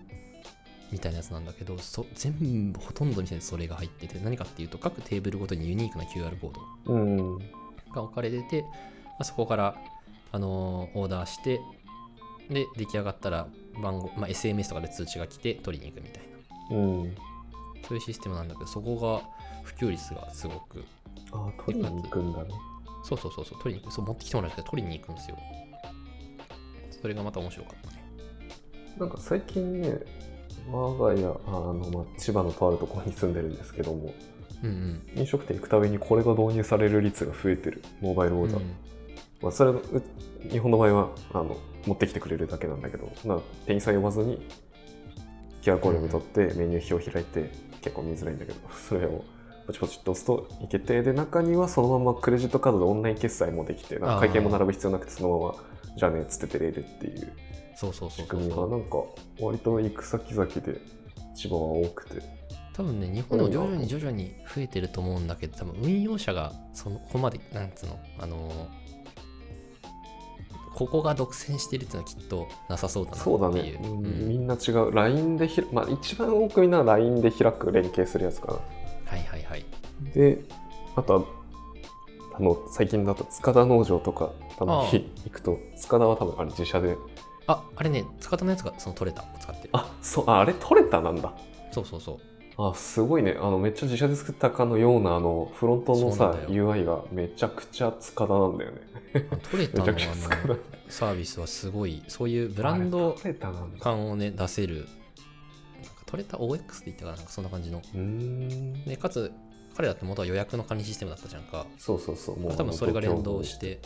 [0.91, 6.53] みたいなやつなんだけどそ全部ほとんどの店でそれが入ってて何かっていうと各テーブルごとにユニークな QR コー
[6.87, 7.39] ドうんうん。
[7.95, 8.69] が置かれてて、ま
[9.21, 9.77] あ、そこから、
[10.33, 11.61] あのーオーダーして
[12.53, 13.47] で出来上がったら
[13.83, 16.23] 番号、まあ、SMS とかで通知が来て取りに行くみたい
[16.71, 16.77] な。
[16.77, 17.17] うん。
[17.87, 19.29] そういうシステムなんだけどそこが
[19.65, 20.85] 普及率がすごく。
[21.33, 22.51] ああ取りに行くんだね。
[23.05, 23.95] そうそうそうそう取りに行く。
[23.95, 25.37] そう持ってきてもらって取りに行くんですよ。
[27.01, 28.03] それがまた面白かったね。
[28.99, 29.99] なんか最近ね
[30.71, 34.15] 我が家あの、まあ、千葉のとあるところに住んでるんですけども
[34.63, 37.83] うん飲食店行くたびにこれが導入される率が増えてる。
[38.01, 38.63] モバイルうん、オーダー、
[39.41, 39.83] まあ、それう
[40.51, 44.47] 日本の場合はあの持ってきてくれるだけなんだけど、まあ、店員さん呼ばずに
[45.63, 49.25] QR コードを取ってメニュー表を開いて結構見づらいんだけど それを
[49.67, 55.55] ポチポチっと押すといけてで中にはそのままクレジットカードでオンライン決済もできて会計も並ぶ必要なくてそのまま
[55.97, 57.33] じゃあねっつって出れるっていう
[57.77, 58.25] そうそうそう。
[58.25, 58.99] 仕組みがなんか
[59.41, 60.81] 割と行く先々で
[61.35, 62.43] 千葉は多くて。
[62.75, 68.82] 多分ね日本でも徐々に徐々に増えてると思うんだけど多分運用者がそのここまでなんつうのあのー
[70.75, 73.39] ここが独占してるっていうのはきっとなさそうだなっていう。
[73.39, 74.29] そうだね、ううん。
[74.29, 74.93] みんな違う。
[74.93, 78.53] LINE でひら、まあ、一番多くみんな LINE で開く連携するやつかな。
[78.55, 79.65] はいはいはい。
[80.15, 80.45] で
[80.97, 81.25] あとは
[82.35, 86.97] あの最近だと塚田農場とかたまに行くと塚田は多分あれ自社で。
[87.47, 89.71] ああれね塚田のやつがその取れたを使ってる。
[89.73, 91.33] あそうああれ取れたなんだ。
[91.71, 93.37] そうそうそうあすごいね。
[93.39, 98.81] あのめっちゃ自社で作ったかのようなあのフロントのさ UI がめちゃくちゃ塚田なんだよね。
[99.51, 100.49] 取れたのあめちゃくちゃ塚田。
[100.49, 100.57] の
[100.89, 103.17] サービスはすごいそういうブランド
[103.81, 104.87] 感をね出せる。
[106.07, 107.79] 取れた OX って言ったかななんかそんな感じの。
[107.79, 108.85] うーん。
[108.85, 109.33] でかつ
[109.77, 111.67] 彼だって元は予約の管理システムだったじゃんか。
[111.79, 113.81] そうそうそうもう多分それが連動して。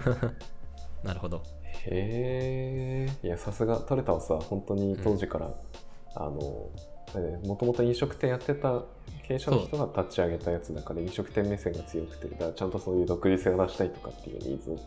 [1.04, 1.42] なるほど。
[1.88, 5.54] へえいやさすがトレタはさ本当に当時から、
[6.14, 6.70] あの
[7.44, 8.82] もともと飲食店やってた
[9.26, 14.78] 経営者の人が立ち上げたやつだから飲食店目線が強くてだからちゃんとそういう独自性を出したいとかっていうニーズを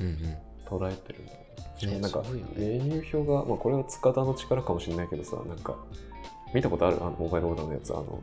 [0.00, 1.20] うんうん捉えてる。
[1.20, 1.46] んだよね
[1.78, 2.28] しかもなんか、ね。
[2.56, 5.76] メニュー表が、まあ、これは塚田の力かもしれないけどさなんか
[6.54, 6.96] 見たことある？
[7.00, 8.20] あのモバイルオーダーのやつあの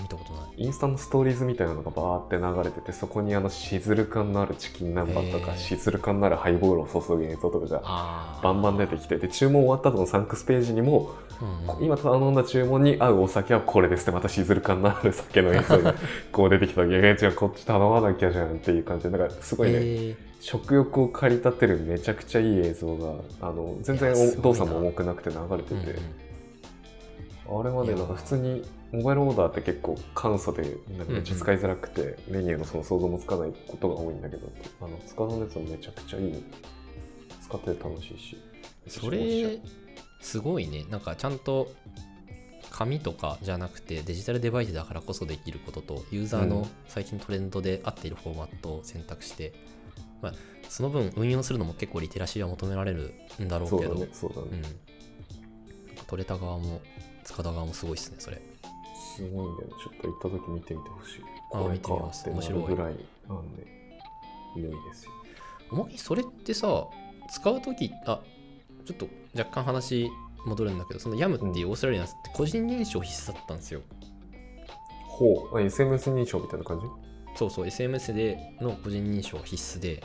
[0.00, 0.42] 見たことない。
[0.56, 5.58] インスタのストーリーズみたいなのがバーって流れててそこにあのシズル感のあるチキン南蛮とか、へー。
[5.58, 8.40] シズル感のあるハイボールを注ぐ映像とかが。
[8.42, 11.84] バンバン出てきてで注文終わった後のサンクスページにも、うんうん。
[11.84, 15.94] 今頼んだ注文に合うお酒はこれですってまたシズル感のある酒の映像が
[16.32, 20.16] こう出てきた時えじゃあこっち頼まなきゃじゃんっていう感じでだからすごいね、えー。
[20.40, 25.86] 食欲を駆り立てるめちゃくちゃいい映像があの全然動作も重くなくて流れてうんうん。
[25.86, 25.94] て、
[27.48, 34.48] あれまでなんか普通にモバイルオーダーって結構簡素でなんかめっちゃ使いづらくて、メニューのその想像もつかないことが多いんだけど
[34.82, 36.44] あの塚田のやつはめちゃくちゃいい
[37.42, 38.36] 使ってて楽しいし。
[38.88, 39.60] それ、
[40.20, 40.84] すごいね。
[40.90, 41.72] なんかちゃんと
[42.70, 46.66] 紙とかじゃなくてデジタルデバイスだからこそできることとユーザーのうん。
[46.88, 49.54] 最近トレンドで合っているフォーマットを選択して、
[50.20, 50.32] まあ、
[50.68, 53.94] その分運用するのも結構リテラシーは求められるんだろうけど。
[53.94, 56.82] そうだねそうだね、うん、取れた側も
[57.24, 58.40] 塚田側もすごいっすねそれ
[59.16, 61.20] すごいんだよねちょっと行った時見てみてほしい。
[61.52, 62.24] あこれ見てみます。
[62.24, 62.60] かってな面白い。
[62.68, 62.94] るぐらい
[63.28, 63.66] なんで
[64.56, 65.12] 良いですよ。
[65.70, 66.86] おまけそれってさ
[67.30, 68.20] 使う時あ
[68.84, 70.10] ちょっと若干話
[70.44, 73.80] 戻るんだけどその YAM っていうオーストラリアのやつって個人認証必須だったんですよ、
[75.06, 75.56] ほう。
[75.56, 76.86] あ SMS 認証みたいな感じ？
[77.36, 80.02] そうそう SMS での個人認証は必須で。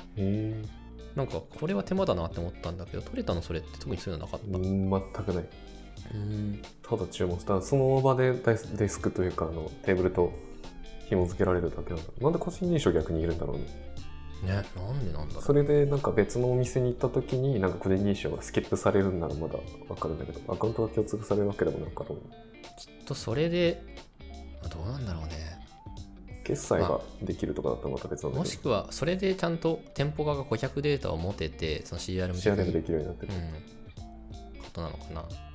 [1.15, 4.58] なんかこれは手間だなって思ったんだけど取れたのそれって特にそういうのなかった？
[4.58, 5.43] うん全くない。
[5.43, 5.48] うん
[6.82, 10.32] ただ注文したその場でデスクというかあのテーブルと
[11.10, 12.04] 紐付けられるだけなんだ。
[12.22, 13.63] なんで個人認証逆にいるんだろうね。
[14.43, 15.43] ねなんでなんだろう。
[15.43, 19.58] それでなんか別のお店に行った時になんか個人認証がスキップされるんならまだ
[19.89, 22.17] わかるんだけどアカウントが共通されるわけでもなかろう
[22.80, 23.82] きっとそれで
[24.62, 25.58] まあどうなんだろうね。
[26.43, 28.39] 決済ができるとかだったらまた別なんだけど。
[28.39, 33.38] もしくはそれでちゃんと店舗側が顧客データを持ててその CRM 的 CRM にできるようになってる、う
[34.58, 35.47] ん、ことなのかな。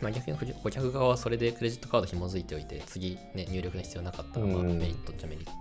[0.00, 5.52] まあ、逆に顧客側はそれでクレジットカード紐づいておいて、次、ね、入力の必要なかったら、まあ、うんメリットっちゃメリット。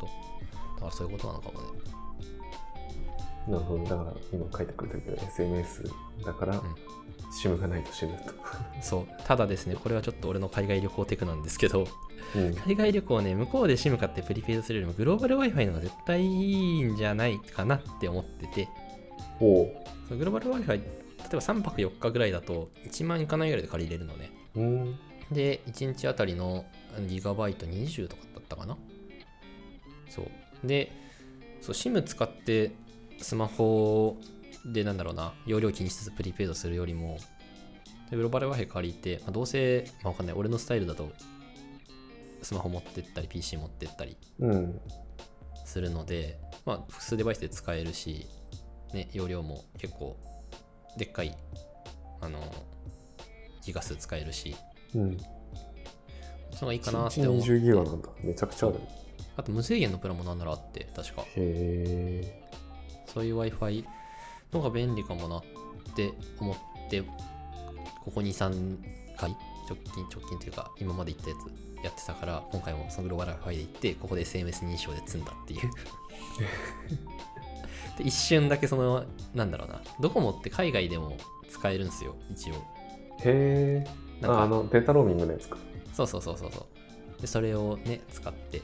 [0.75, 1.67] だからそういうことなのかもね。
[3.47, 3.84] なるほど。
[3.84, 5.91] だから今書いてくれてるけど SMS
[6.25, 6.62] だから、ん。
[7.32, 8.34] SIM がないと死ぬと、
[8.82, 9.08] そう。
[9.25, 11.88] ただですね、これはちょっと俺の海外旅行テクなんですけど、
[12.36, 18.67] うん、海外旅行ね、向こうで SIM 買ってプリペイドするよりも、グローバル Wi-Fi の方が絶対いいんじゃないかなって思ってて、
[19.38, 19.67] ほ
[20.08, 20.84] そのグローバル Wi-Fi、例
[21.32, 24.32] えば3泊4日ぐらいだと、1万いかないぐらいで借りれるのね。
[24.55, 24.99] ううん
[25.32, 26.65] で、1日あたりの
[27.08, 28.77] ギガバイト20とかだったかな
[30.10, 30.67] そう。
[30.67, 30.91] で、
[31.62, 32.71] そう、SIM 使って
[33.19, 34.17] スマホ
[34.65, 37.17] でなんだろうな、容量気にしつつプリペイドするよりも、
[38.10, 41.12] でグローバル Wi-Fi 借りて、まあ、どうせ、まあ、わかんない、俺のスタイルだと、
[42.41, 44.82] スマホ持ってったり、PC 持ってったりうん
[45.65, 48.27] するので、まあ、複数デバイスで使えるし、
[48.93, 50.17] ね、容量も結構、
[50.97, 51.38] でっかい、
[52.21, 52.39] あの、
[53.63, 54.56] ギガ数使えるし、
[54.95, 55.17] うん
[56.52, 57.49] その方がいいかなっ1日て思って。
[57.52, 58.80] 20ギガなんだめちゃくちゃある
[59.38, 61.21] あと無制限のプランもなんならあって、確か。
[61.21, 62.49] へえ
[63.06, 63.86] そういう Wi-Fi
[64.52, 65.43] のが便利かもなっ
[65.95, 68.78] て思って、ここ2、3
[69.17, 69.32] 回、
[69.69, 75.62] 直近、直近というか、今まで行ったやつやってたから、今回もそのグローバル Wi-Fi で行って、ここで SMS 認証で積んだっていう。
[77.99, 81.17] で一瞬だけその、なんだろうな、ドコモって海外でも
[81.49, 82.53] 使えるんですよ、一応。
[83.23, 83.88] へえ
[84.23, 85.57] ああのデータローミングのやつか
[85.93, 86.65] そうそうそうそうそ
[87.17, 87.21] う。
[87.21, 88.62] で、それをね、使って、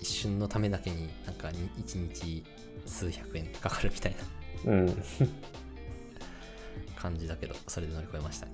[0.00, 2.44] 一瞬のためだけになんかに1日
[2.86, 4.16] 数百円かかるみたい
[4.66, 5.02] なうん
[6.96, 8.52] 感じだけど、それで乗り越えましたね。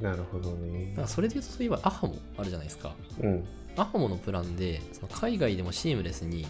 [0.00, 2.94] なるほどねそれで言うと、そういえばアハモあるじゃないですか。
[3.20, 3.44] うん
[3.76, 6.46] アハモのプランで、その海外でもシームレスに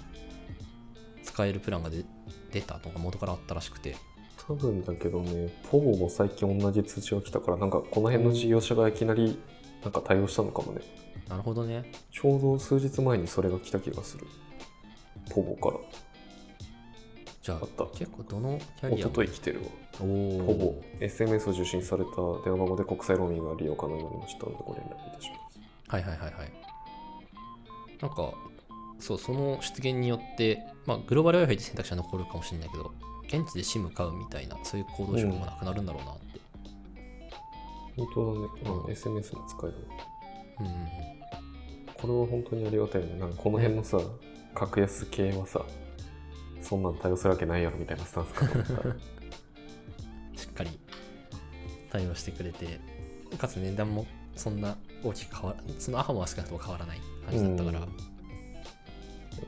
[1.23, 2.05] 使えるプランがで
[2.53, 3.97] 出たとか元からあったらしくて、
[4.47, 9.39] 多分だけどねポボも最近同じ通知が来たからなんかこの辺の事業者がいきなり
[9.83, 10.81] なんか対応したのかもね。
[11.29, 11.91] なるほどね。
[12.11, 14.27] ちょうど数日前にそれが来た気がする。
[15.31, 15.81] ポボから。
[17.43, 19.15] じゃああった、結構どのキャ一リアも。
[19.15, 19.67] 昨日来てるわ。
[20.01, 20.45] おー。
[20.45, 22.11] ほぼ SMS を受信された
[22.45, 25.61] 電話番号で国際ローミングが利用可能になりましたのでご連絡いたします。
[25.89, 26.53] はいはいはいはい。
[28.03, 28.33] なんか、
[29.01, 32.93] そう、その出現によって、まあ、グローバル Wi-Fi って選択肢は残るかもしれないけど、
[33.27, 36.41] 現地で SIM 買うみたいな、そういう行動手法もなくなるんだろうなって。
[37.97, 38.85] 本当だね、うん。
[38.85, 39.77] うん SMS も使える
[40.61, 40.89] うんうんうん。
[41.95, 43.19] これは本当にありがたいね。
[43.19, 43.99] なんかこの辺のさ、
[44.55, 45.65] 格安系はさ
[46.61, 48.89] そんなん対応するわけないやろみたいなスタンスかと思った。
[48.89, 48.97] ら
[50.37, 50.79] しっかり
[51.91, 52.81] 対応してくれて、
[53.39, 58.10] かつ値段もそんな大きく変わらそのアハモは少なくとも変わらない感じだったから、うん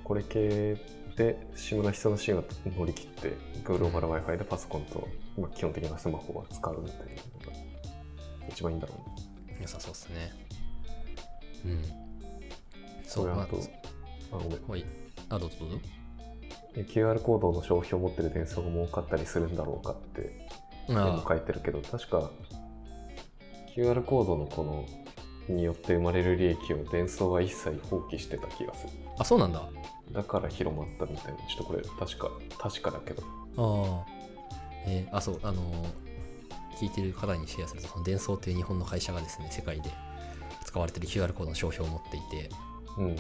[0.05, 0.77] これ系
[1.17, 2.45] でが必要なシーンは
[2.77, 5.07] 乗り切ってグローバル Wi-Fi でパソコンと、
[5.39, 7.59] まあ、基本的なスマホは使うみたいなのが
[8.49, 9.09] 一番いいんだろう
[9.53, 10.33] ね良さそうですね。
[11.65, 11.83] うん。
[13.05, 13.61] そう、まあと、
[14.33, 14.69] あ、ごめん。
[14.69, 14.85] はい。
[15.29, 15.79] あ、どうぞどうぞ。
[16.75, 20.49] QR コードの消費を持ってる伝送が儲かったりするんだろうかって
[20.89, 22.31] 絵もあ書いてるけど確か
[23.77, 24.87] QR コードのこの
[25.49, 29.69] によって生まれる利益を伝送は一切放棄してた気がするあ、そうなんだ。
[30.13, 33.23] だから広まったみたいなちょっとこれ確か確かだけど
[33.57, 34.13] ああ。
[34.87, 36.13] えーあ、そう、あのー
[36.83, 39.91] 聞いてる方にシェアすると、そのデンソーという日本の会社がですね、世界で
[40.65, 42.51] 使われてる QR コードの商標を持っていて、
[42.99, 43.17] うん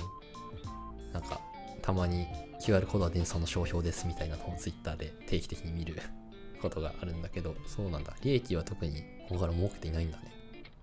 [1.12, 1.40] なんか、
[1.80, 2.26] たまに
[2.60, 5.96] QR コードはデンソーの商標ですみたいなのを Twitter で定期的に見る
[6.60, 8.16] ことがあるんだけど、そうなんだ。
[8.22, 10.32] 利益は特にここから儲けていないんだね。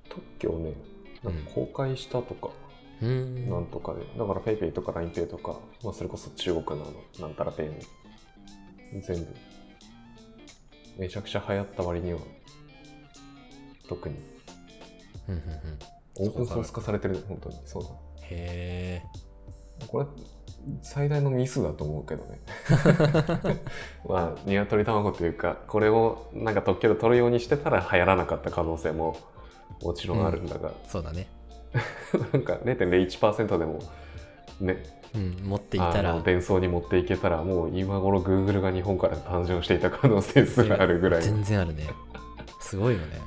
[0.07, 0.73] 特許をね
[1.23, 2.49] なんか公開したとか、
[3.01, 3.49] うーん。
[3.49, 4.01] なんとかで。
[4.17, 6.89] だから PayPay とか LINEPay とか、まあ、それこそ中国のあ
[7.21, 7.77] のなんたら Pay も
[9.01, 9.35] 全部。
[10.97, 12.19] めちゃくちゃ流行った割には
[13.87, 14.15] 特に。
[15.27, 16.27] うんうんうん。
[16.27, 17.15] オープンソース化されてる。
[17.15, 17.55] ね本当に。
[17.65, 17.89] そうだ。
[18.23, 19.01] へ
[19.87, 20.05] これ
[20.81, 22.39] 最大のミスだと思うけどね。
[24.07, 29.17] まあ鶏卵というかこれをなんか特許で取るようにしてたら流行らなかった可能性も
[29.81, 31.27] もちろんあるんだが、え、そうだね。
[32.33, 33.79] なんか0.01%でも
[34.59, 34.83] ね。
[35.15, 36.19] うん、持っていたら。
[36.21, 41.87] 伝送に持っていけたらもう今頃 Google が日本から誕生していた可能性すらあるぐらい全然あるね。
[42.59, 43.21] すごいよね。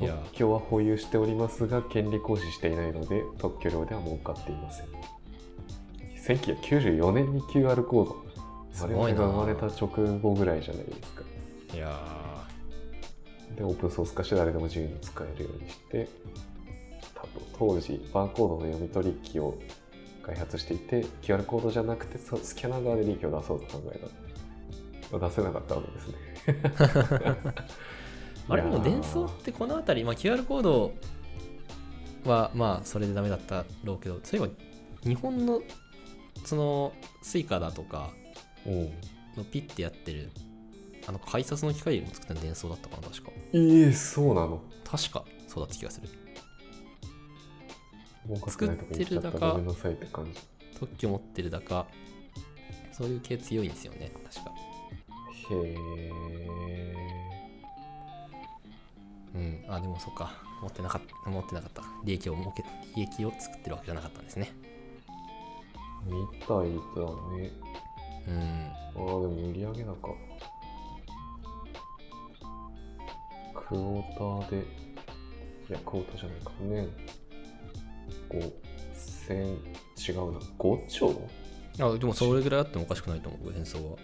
[0.00, 0.14] いや。
[0.24, 4.86] 特許は保有しておりますが権利行使していないので特許料では儲かっていません。
[6.26, 8.16] 1994年に QR コード。
[8.16, 8.24] 我
[8.72, 9.20] すごいな。
[9.20, 11.22] 々が生まれた直後ぐらいじゃないですか。
[11.74, 12.23] いや
[13.56, 16.08] でオープンソース化して誰でも自由に使えるようにして
[17.14, 19.56] 多分当時バーコードの読み取り機を
[20.22, 25.18] 開発していて QR コードじゃなくてそうスキャナー側で利益を出そうと考えた。
[25.18, 26.14] 出せなかったわけですね。
[26.46, 27.64] ー
[28.48, 30.92] あれもうデンソーってこの辺り、まあ、QR コード
[32.24, 34.52] はまあそれでダメだったろうけどそういえば
[35.08, 35.62] 日本の
[36.44, 38.10] そのスイカだとか
[38.66, 38.90] うん。
[39.36, 40.30] のピッてやってる
[41.06, 43.30] あの改札の機械を作ったのデンソーだったかな確か。
[43.52, 44.62] いいそうなの。
[44.84, 46.08] 確かそうだった気がする。
[48.48, 49.60] 作ってるだか
[50.78, 51.86] 特許持ってるだか
[52.90, 54.52] そういう系強いんですよね確か。
[55.50, 56.94] へえ。
[59.34, 60.42] うんあでもそっか。
[60.62, 61.82] 持ってなかった持ってなかった。
[62.04, 62.64] 利益を儲け
[62.96, 64.52] 利益を作ってるわけじゃなかったんですね。
[66.06, 67.50] みたいだね。
[68.26, 68.70] うん。
[68.72, 70.16] ああでも売上高
[73.68, 76.52] クォーターでいやクォーターじゃないか。
[76.60, 76.88] 年
[78.28, 80.38] 5000違うな。
[80.58, 81.28] 5兆？
[81.80, 83.96] あでもそれぐらいあってもおかしくないと思う演奏は。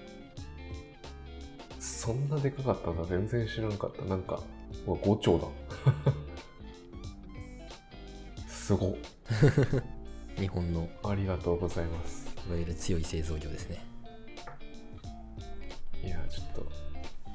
[1.78, 3.04] そんなでかかったんだ。
[3.04, 4.04] 全然知らんかった。
[4.04, 4.40] なんか
[4.86, 5.46] うわ5兆だ。
[8.48, 8.94] すごっ。
[10.38, 10.88] 日本の。
[11.04, 12.30] ありがとうございます。
[12.48, 13.89] いわゆる強い製造業ですね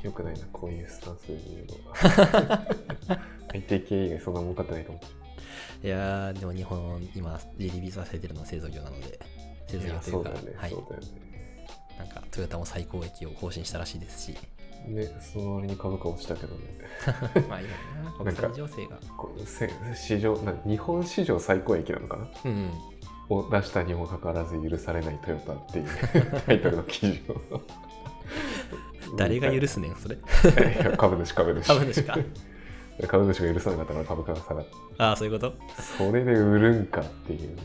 [0.06, 2.68] 良くないなこういうスタンスで言うのは。
[3.54, 5.04] IT 系以外そんな儲かってないと思っ
[5.82, 9.20] ていやーでも日本今リリースされてるのは製造業なので。
[9.68, 10.70] 製造業といううだよね、はい。
[10.70, 11.08] そうだよね。
[11.98, 14.38] なんかトヨタも最高益を更新したらしいですし。
[14.88, 16.62] ねその割に株価落ちたけどね。
[17.50, 17.68] まあいい
[18.04, 18.98] のかな国際情勢が。
[19.18, 22.28] こうせ市場な日本市場最高益なのかな？
[22.46, 22.72] うんうん。
[23.30, 25.88] を出したにもかかわらず許されないトヨタっていう
[26.46, 27.62] タイトルの記事を
[29.18, 30.18] 誰が許すねんそれ。
[30.98, 31.68] 株主株主。
[31.68, 32.18] 株主か。
[33.08, 34.66] 株主が許さなかったから株価が下がっ
[34.98, 35.54] たああそういうこと？
[35.98, 37.64] それで売るんかっていうね。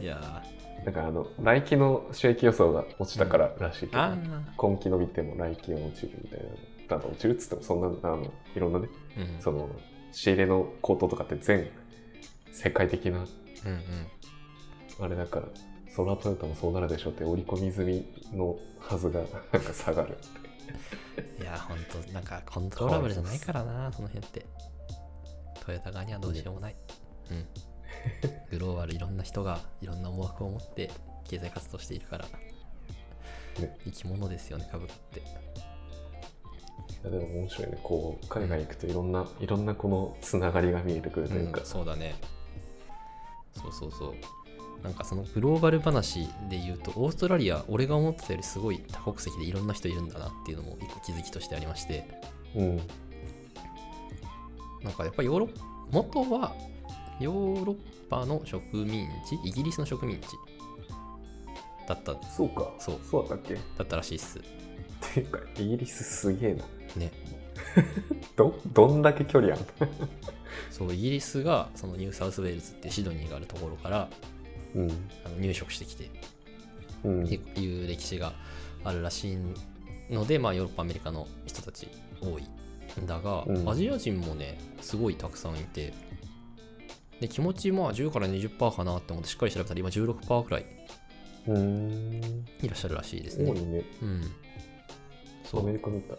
[0.00, 0.42] いや
[0.84, 4.16] なんかあの来期の収益予想が落ちたかららしいけど、ーあ
[4.56, 6.46] 今期伸びても来期は落ちるみたいな
[6.88, 7.80] ただ落ちるっつってもそん。
[7.80, 9.40] なあのいろんなねあうん。
[9.40, 9.68] その
[10.10, 11.68] 仕入れの高騰とかって全
[12.50, 15.04] 世界的なうんうん。
[15.04, 15.46] あれだから
[15.94, 18.04] そらトヨタもそうなるでしょって織り込み済み
[18.36, 19.20] のはずが
[19.52, 20.18] なんか下がる
[21.40, 24.46] いやほんとなんかコントローラブルじゃないからなその辺って。
[25.64, 26.74] トヨタ側にはどうしようもない。
[27.30, 27.46] うん。
[28.50, 30.90] グローバルいろんな人がいろんな思惑を持って
[31.28, 32.32] 経済活動しているから、ね。
[33.84, 35.20] 生き物ですよね株価って。
[35.20, 35.22] い
[37.04, 37.78] やでも面白いね。
[37.82, 42.16] こう海外行くといろんな、いろんなこのつながりが見えてくるというか、うん、そうだね。
[43.54, 44.14] そうそうそう
[44.82, 52.04] なんかそのグローバル話で言うとオーストラリア俺が思ってたよりすごい多国籍でいろんな人いるんだなっていうのも一個気づきとしてありまして。
[52.56, 52.76] うん。
[54.82, 55.50] なんかやっぱりヨーロッ
[55.92, 56.54] 元は
[57.20, 57.76] ヨーロッ
[58.10, 59.36] パの植民地？
[59.44, 60.24] イギリスの植民地？
[61.88, 62.16] だった。
[62.28, 62.72] そうか。
[62.78, 63.00] そう。
[63.08, 63.54] そうだったっけ？
[63.54, 64.40] っだったらしいっす。
[65.14, 66.64] ていうかイギリスすげえな。
[66.96, 67.12] ね。
[68.36, 69.64] どどんだけ距離ある
[70.70, 74.08] そうイギリスがそのニューサウスウェールズってシドニーがあるところから
[74.74, 74.90] うん
[75.24, 76.10] あの入植してきて
[77.04, 78.32] うんっていう歴史が
[78.84, 79.38] あるらしい
[80.12, 81.88] ので、まあ、ヨーロッパアメリカの人たち
[82.20, 82.46] 多い
[83.00, 83.68] んだが、うん。
[83.68, 85.92] アジア人もねすごいたくさんいて
[87.20, 90.66] で気持ちまあ10から20%かなって思ってしっかり調べたら今16%くらい
[92.62, 93.50] いらっしゃるらしいですね。
[93.50, 93.84] 多いね。
[94.02, 94.22] うん。
[95.44, 95.62] そう。
[95.62, 96.14] アメリカみた。
[96.14, 96.16] い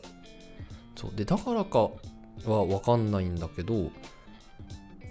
[0.96, 1.12] そう。
[1.16, 3.90] でだからかは分かんないんだけど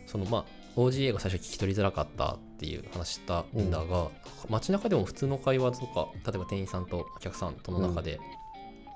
[0.06, 0.44] そのまあ
[0.76, 4.08] OGA が最初聞き取りづらかったっていう話したんだが、
[4.48, 8.18] 街中でも普通の会話とか例えば店員さんとお客さんとの中で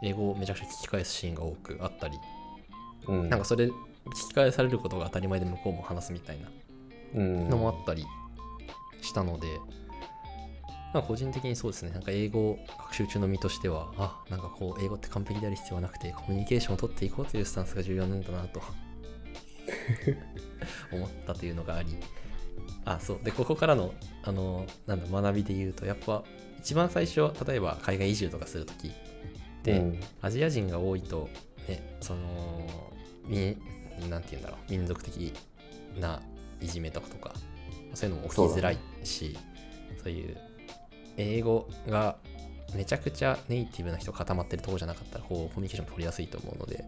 [0.03, 2.18] 英語をめちゃくちゃ聞き返すシーンが多くあったり、
[3.09, 3.29] うん。
[3.29, 3.72] なんかそれ聞
[4.29, 6.49] き返されることが当たり前で向こうも話すみたいな
[7.14, 7.49] うん。
[7.51, 8.05] のもあったり
[9.03, 9.47] したので、
[10.95, 11.91] まあ、個人的にそうですね。
[11.91, 18.62] なんか英語学習中の身としてはあなんかこう英語って完璧である必要はなくてコミュニケーションを取っていこうというスタンスが重要なんだなと
[20.93, 21.97] 思ったというのがあり
[22.85, 23.21] あそう。
[23.23, 26.25] でここからのあのなんだ学びで言うとやっぱ
[26.59, 28.91] 一番最初例えば海外移住とかするとき
[29.63, 30.01] で、うん。
[30.21, 31.29] アジア人が多いと
[31.69, 32.23] ねその
[33.27, 33.57] み
[34.09, 35.33] なんて言うんだろう民族的
[36.01, 36.21] な
[36.61, 37.35] いじめとかとか
[37.95, 39.37] そういうのも起きづらいし
[40.03, 40.37] そう,、いう
[41.17, 42.17] 英語が
[42.75, 46.85] めちゃくちゃネイティブな人固まってるところじゃなかったらこうコミュニケーション取りやすいと思うので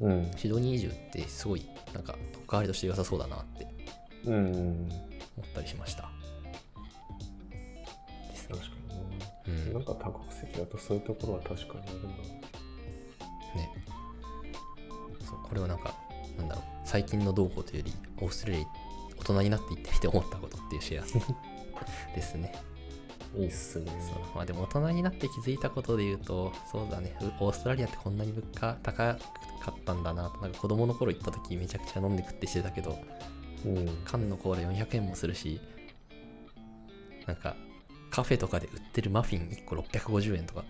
[0.00, 0.30] うん。
[0.36, 3.66] シドニー移住ってすごいなんか取っかわりとして良さそうだなって。
[4.24, 4.88] うん
[5.36, 6.10] 思ったりしました。
[8.30, 8.58] ですね。
[8.58, 8.76] 確か
[9.46, 9.72] うにね。
[9.72, 9.82] なん。
[9.82, 12.08] んか多国籍だとそういうところは確かにあるな。
[13.56, 13.70] ね、
[15.24, 15.94] そうこれはなんか
[16.36, 16.64] なんだろう。
[16.84, 18.66] 最近の動向というよりオーストラリア
[19.20, 21.04] 大人になっていってみて思ったことっていうシェア。
[22.14, 22.52] ですね。
[23.36, 29.18] いいっすねそうまあでも大人になって気づいたことで言うと、そうだね、うオーストラリアってこんなに物価高か
[29.70, 32.98] ったんだなと、なんか子供の頃行った時めちゃくちゃ飲んで食ってしてたけど、
[33.64, 33.88] うん。
[34.04, 35.60] 缶のコーラ400円もするし、
[37.26, 37.56] なんか
[38.10, 40.64] カフェとかで売ってるマフィン1個650円とか、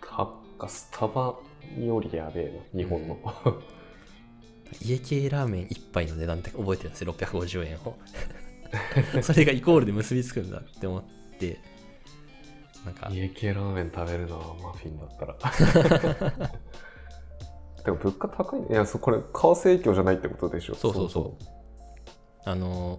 [0.00, 1.34] かかスタバ
[1.78, 3.18] よりやべえな日本の、
[4.82, 7.96] 家系ラーメン1杯の値段って覚えてるんですよ、650円を。
[9.22, 11.17] それがイコールで結びつくんだって思って、
[12.84, 15.36] なんか、家系ラーメン食べるなマフィンだったら
[17.84, 21.44] でも物価高いねいやそこれ為替影響じゃないってことでしょそうそうそう
[22.44, 22.98] あの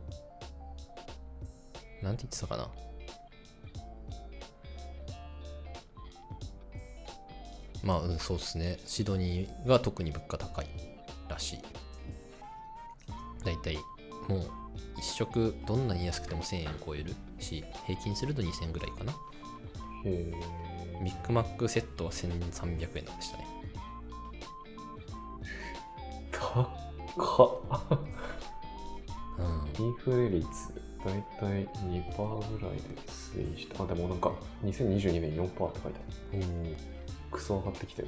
[2.02, 2.70] ー、なんて言ってたかな。
[7.84, 8.78] まあ、うん、そうですね。
[8.86, 10.68] シドニーが特に物価高い
[11.28, 11.60] らしい。
[13.44, 13.78] だいたい
[14.28, 14.52] もう
[15.00, 19.14] 一食どんなに安くても1000円超えるし、平均すると2000円ぐらいかな。
[20.04, 23.48] ビッグマックセットは1300円でしたね。
[26.32, 26.68] 高っ。
[29.38, 29.86] うん。
[29.86, 30.48] インフレ率
[31.06, 33.84] だいたい2%ぐらいで推移した。
[33.84, 34.34] あでもなんか
[34.64, 36.00] 2022年4%って書いて
[36.34, 36.44] ある。
[37.32, 38.08] クソ上がってきてる。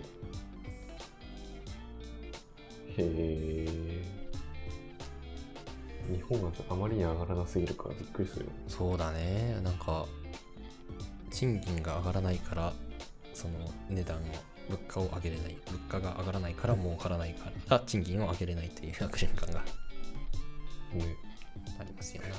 [2.97, 4.20] へえ
[6.09, 9.59] 日本があまりに上がらなすぎるからびっくりするそうだね。
[9.63, 10.05] なんか、
[11.31, 12.73] 賃金が上がらないから、
[13.33, 13.53] その
[13.89, 14.21] 値段を、
[14.69, 15.57] 物価を上げれない。
[15.67, 19.61] 物価が上がらないから儲からないから、賃金を上げれないという悪循環が。
[20.93, 21.15] ね。
[21.79, 22.29] ありますよね。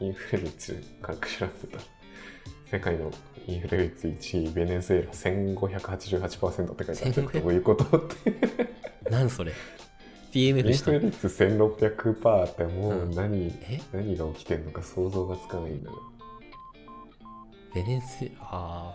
[0.00, 2.00] インフレ率から調べてた。
[2.70, 3.10] 世界の
[3.46, 8.34] インフレ率1位ベネズエラ1588%って書いてある1500どういうことって。
[9.10, 9.50] なんそれ。
[9.50, 9.54] イ
[10.32, 13.10] ?PMF したンフレ率1600%ってもううん。
[13.14, 13.52] 何、
[14.16, 15.98] が起きてるのか想像がつかないんだよ。
[17.74, 18.94] ベネズエラ、あ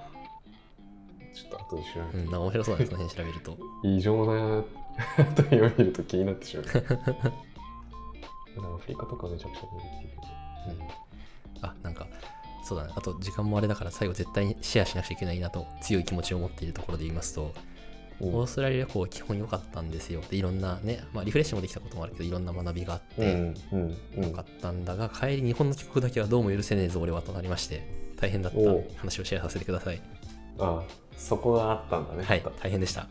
[1.33, 2.29] ちょっと後で調あ、べて、う。
[2.29, 3.57] ん、面白そうだね、その辺調べると。
[3.83, 4.63] 異常な
[5.36, 6.65] とを見ると気になってしまう。
[8.57, 9.67] アフリカとかめちゃくちゃ出
[10.07, 10.25] てきて
[11.59, 12.07] うん、あ、なんか、
[12.63, 12.93] そうだね。
[12.95, 17.53] あと、時間もあれだから、最後絶対にシェアしなくちゃいけないなと、強い気持ちを持っているところで言いますと、る
[18.22, 20.22] オーストラリア旅行基本良かったんですよ。
[20.30, 23.53] で、いろんなね、まあ、リフレッシュもできたこともあるけど、いろんな学びがあって、
[24.16, 27.86] 良かったんだが、帰り日本の帰国だけはどうも許せねえぞ、俺はとなりまして、
[28.20, 28.59] 大変だった
[28.99, 30.01] 話をシェアさせてください。
[30.57, 30.84] ああ
[31.18, 33.07] そこがあったんだねはい大変でした。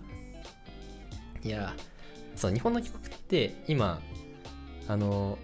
[1.43, 4.01] いやー、そう、日本の帰国って今、
[4.89, 5.39] あの、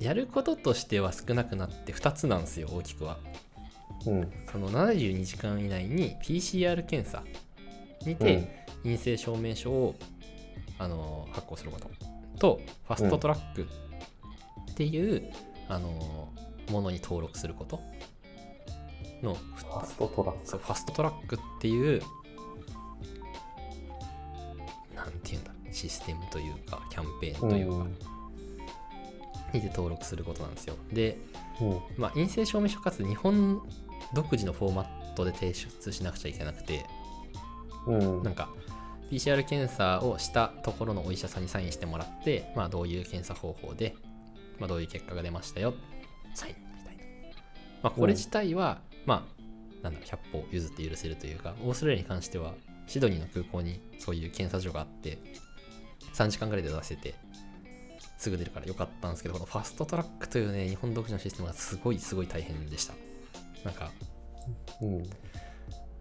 [0.00, 3.18] やることとしては少なくなって2つなんですよ、大きくは。
[4.06, 7.22] うんその72時間以内に PCR 検査
[8.06, 9.94] にて陰性証明書を、
[10.78, 11.90] あの発行すること
[12.38, 12.60] と。
[12.86, 13.66] ファストトラック
[14.72, 15.32] っていう、
[15.68, 16.28] あの
[16.70, 17.80] ものに登録すること
[19.22, 20.46] のファーストトラック。
[20.48, 22.02] そうファストトラックっていう
[24.94, 25.52] なんていうんだ。
[25.72, 27.86] システムというかキャンペーンというか、
[29.52, 30.74] にで登録することなんですよ。
[30.92, 31.16] で、
[31.60, 31.80] うん。
[31.96, 33.62] まあ、陰性証明書かつ日本
[34.12, 36.84] 独自のフォーマットで提出しなくちゃいけなくて
[37.86, 38.22] うん。
[38.22, 38.48] なんか
[39.10, 43.96] PCR 検査をしたところのお医者さんにサインしてもらって、まあ、どういう検査方法で、
[44.58, 45.74] まあ、どういう結果が出ましたよ
[46.34, 47.02] サインみたいな、
[47.82, 49.40] まあ、これ自体は、まあ
[49.82, 52.52] なんだろう100歩譲って許せるというかオーストラリアに関しては
[52.86, 55.18] シドニーの空港にそういう検査所があって
[56.12, 57.14] 3時間ぐらいで出せて
[58.18, 62.92] すぐ出るからよかったんですけどこのファストトラックというね日本独自のシステムがすごいすごい大変でした。
[63.64, 63.90] なんか
[64.82, 65.10] うん。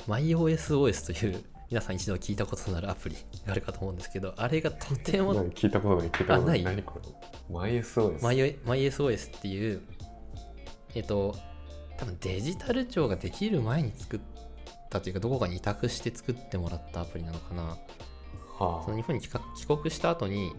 [0.08, 3.16] MyOSOS という皆さん一度聞いたことのあるアプリ
[3.46, 6.64] があるかと思うんですけどあれがとても何聞いたことない聞いたことない。
[6.64, 9.82] 何これ？MySOS My- MySOS っていう
[10.96, 11.36] えっと
[11.98, 14.20] 多分デジタル庁ができる前に作っ
[14.90, 17.78] たというかどこかに委託して作ってもらったアプリなのかな。
[18.58, 19.30] はその日本に帰
[19.68, 20.52] 国した後に、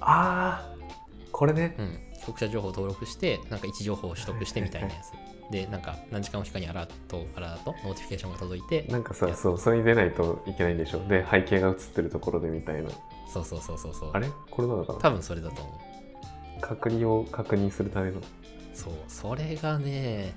[0.00, 1.76] ああーこれね。
[1.78, 5.12] うん、帰国者情報を登録してなんか位置情報を取得してみたいなやつ
[5.50, 11.06] でなんか何時間おきかにアラートアラート notification が届いてなんかさそうそれに出ないといけないんでしょ？
[11.08, 12.90] で背景が映ってるところでみたいな。
[13.32, 14.10] そうそうそうそうそう。
[14.12, 14.28] あれ？
[14.50, 15.70] これなのかな多分それだと思
[16.58, 16.60] う。
[16.60, 18.20] 確認を確認するための。
[18.74, 20.34] そうそれがね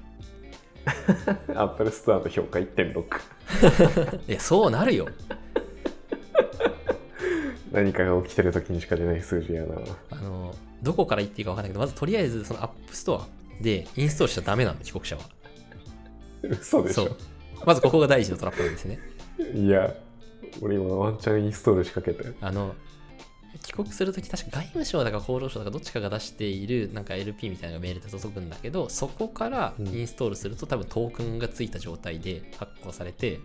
[1.55, 5.07] Apple Store の評価1.6 いやそうなるよ。
[7.71, 9.75] 何かが起きてる時にしか出ない数字やな。
[10.11, 13.27] あのどこから言っていいか分かんないけどまずとりあえずその App Store
[13.61, 15.23] でインストールしちゃダメなの帰国者は。
[16.43, 17.15] 嘘でしょ。
[17.65, 18.99] まずここが第一のトラップなんですね。
[19.53, 19.93] いや
[20.61, 22.35] 俺今ワンチャンインストール仕掛けて。
[22.41, 22.75] あの
[23.63, 33.39] 帰国するとき確か外務省だか厚労省だかどっちかが出しているなんか LP みたいなのがメールで届くんだけどそこからインストールすると多分トークンがついた状態で発行されて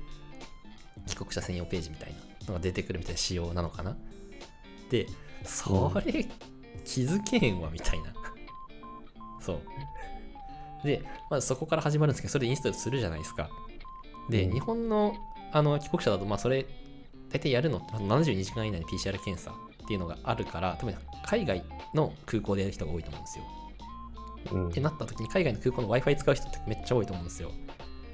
[1.07, 3.97] 帰国者専用ページみたいなのが出てくるみたいな仕様なのかな。
[4.91, 5.07] で
[5.45, 6.27] それ
[6.85, 8.13] 気づけへんわみたいな。
[9.41, 9.61] そう
[10.85, 13.51] でまずそこから始まるんですけどそれでインストールするじゃないですか。
[14.29, 14.53] で、うん。
[14.53, 15.15] 日本の
[15.53, 16.67] あの帰国者だとまあそれ
[17.31, 19.55] 大体やるのって72時間以内に PCR 検査っ
[19.87, 21.65] ていうのがあるから多分海外
[21.95, 23.45] の空港でやる人が多いと思うんですよ。
[24.53, 24.69] うん。
[24.69, 27.53] ってなった時に海外の空港の Wi-Fi 使う人ってめっちゃ多いと思うんですよ。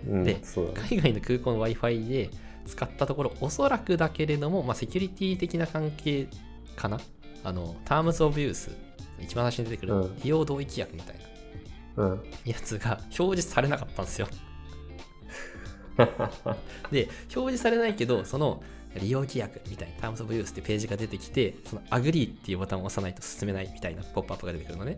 [0.09, 0.41] うんでね。
[0.89, 2.31] 海外の空港の Wi-Fi で
[2.67, 6.29] 使ったところおそらくだけれども、まあ、セキュリティ的な関係
[6.75, 7.01] かな？
[7.45, 8.73] あの Terms of Use
[9.21, 10.17] 一番最初に出てくるうん。
[10.23, 11.25] 利用同意規約みたいな。
[11.25, 11.36] うん
[12.45, 14.29] やつが表示されなかったんですよ。
[16.91, 18.63] で表示されないけどその
[19.01, 24.97] 利用規約みたいな Terms of Use ってページが出てきてその Agree っていうボタンを押さないと進めないみたいなポップアップが出てくるのね。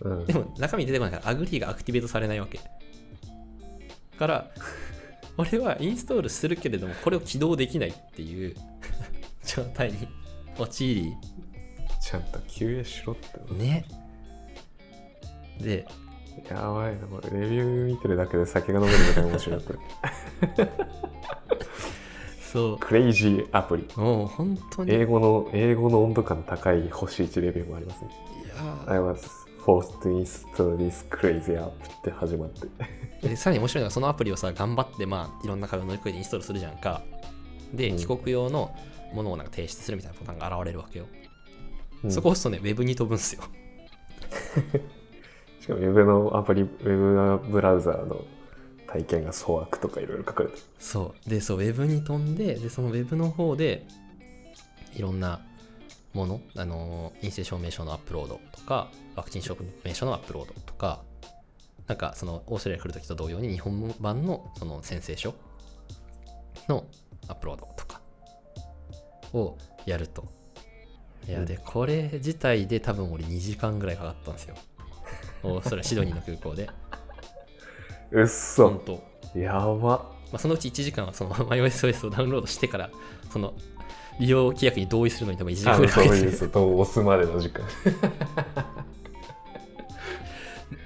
[0.00, 0.26] うん。
[0.26, 2.58] でも中身出てこないから Agree がアクティベートされないわけ。
[2.58, 2.64] だ
[4.18, 4.50] から
[5.36, 8.54] 俺はインストールするけれどもこれを起動できないっていう
[9.44, 10.08] 状態に
[10.58, 11.14] 陥り。
[12.02, 13.84] ちゃんと QA しろってね。
[15.60, 15.86] で
[16.48, 17.40] やばいなこれ。
[17.40, 19.60] レビュー見てるだけで酒が飲めるみたいな面白い。
[19.62, 20.68] これ
[22.40, 23.86] そクレイジーアプリ。
[23.96, 24.90] うもう本当に。
[24.90, 28.10] いや英語の英語の温度感の高い星1レビューもありますね。
[28.86, 28.92] ー。
[28.92, 29.28] I was
[29.64, 31.72] forced to install this crazy app っ
[32.02, 33.28] て始まって。
[33.28, 37.02] でさらに面白いのがそのアプリをさ頑張ってまあいろんな壁を乗り越えてインストールするじゃんか。
[37.72, 37.96] でうん。
[37.96, 38.74] 帰国用の
[39.12, 41.06] ものをなんか提出するみたいなボタンが現れるわけよ、
[42.04, 43.42] うんそこ押すとねウェブに飛ぶんすよ
[45.60, 48.24] しかもウェブのアプリウェブブラウザーの
[48.86, 50.62] 体験が粗悪とかいろいろ書かれてる。
[50.78, 51.30] そう。
[51.30, 53.86] でそうウェブに飛んででそのウェブの方で
[54.94, 55.40] いろんな
[56.12, 61.02] もの、あの陰性証明書のアップロードとかワクチン証明書のアップロードとか
[61.86, 65.34] なんかそのオーストラリア来るときと同様に日本版のその宣誓書
[66.68, 66.84] の
[67.28, 68.00] アップロードとか
[69.32, 69.56] を
[69.86, 70.24] やると。
[71.28, 74.56] いやでこれ自体で多分俺2時間ぐらいかかったんですよ。
[75.42, 76.68] オーストラリアシドニーの空港で。
[78.12, 78.80] うっそ本
[79.34, 79.38] 当。
[79.38, 80.20] やば。
[80.32, 82.90] まあ、そのうち1時間はその MyOSOS をダウンロードしてから
[83.32, 83.54] その
[84.20, 87.66] 利用規約に同意するのに多分1時間あぐらいかけういうそうと押すまでの時間。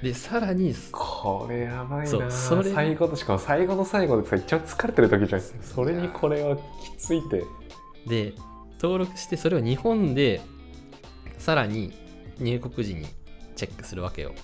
[0.02, 2.30] でさらにこれやばいな。
[2.30, 5.40] それ最後としかも最後の最後でさ一番疲れてる時じゃん。
[5.40, 6.60] それにこれはき
[6.96, 7.42] ついて。
[8.06, 8.34] で
[8.80, 10.40] 登録してそれを日本で
[11.38, 11.92] さらに
[12.38, 13.06] 入国時に
[13.56, 14.34] チェックするわけよ。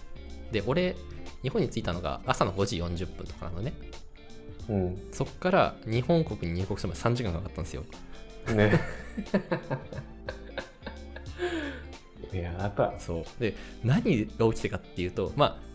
[0.53, 0.97] で俺
[1.43, 3.73] 日本に着いたのが朝の5時40分とかなのね。
[4.69, 4.99] うん。
[5.13, 7.85] そっから日本国に入国するまで3時間かかったんですよ。
[8.55, 8.81] ね。
[12.37, 13.25] やだそう。
[13.41, 15.71] で何が起きてかっていうとまあ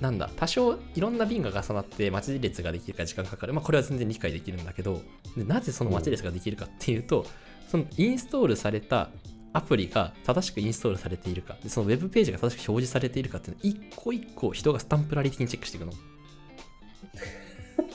[0.00, 3.52] なんだ多少いろんな便が重なって待ち列ができるから時間かかる。
[3.52, 5.00] まあこれは全然理解できるんだけど
[5.36, 7.26] でなぜそのマッチレスができるかっていうと、
[7.68, 9.10] そのインストールされた
[9.52, 15.92] アプリが正しくインストールされているかでそのウェブページが正しく表示されているかっていうのを一個一個人がスタンプラリー的にチェックしていくの。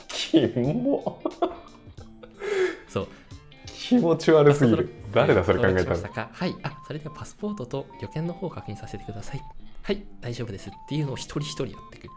[0.08, 1.22] キモ。
[2.88, 3.08] そう。
[3.66, 4.90] 気持ち悪すぎる。
[5.12, 6.28] 誰だそれ考えとったの？
[6.32, 9.42] はいあそれではパスポートと旅券の方を確認させてください。
[9.82, 10.68] はい大丈夫です。
[10.68, 12.08] っていうのを一人一人やっていく。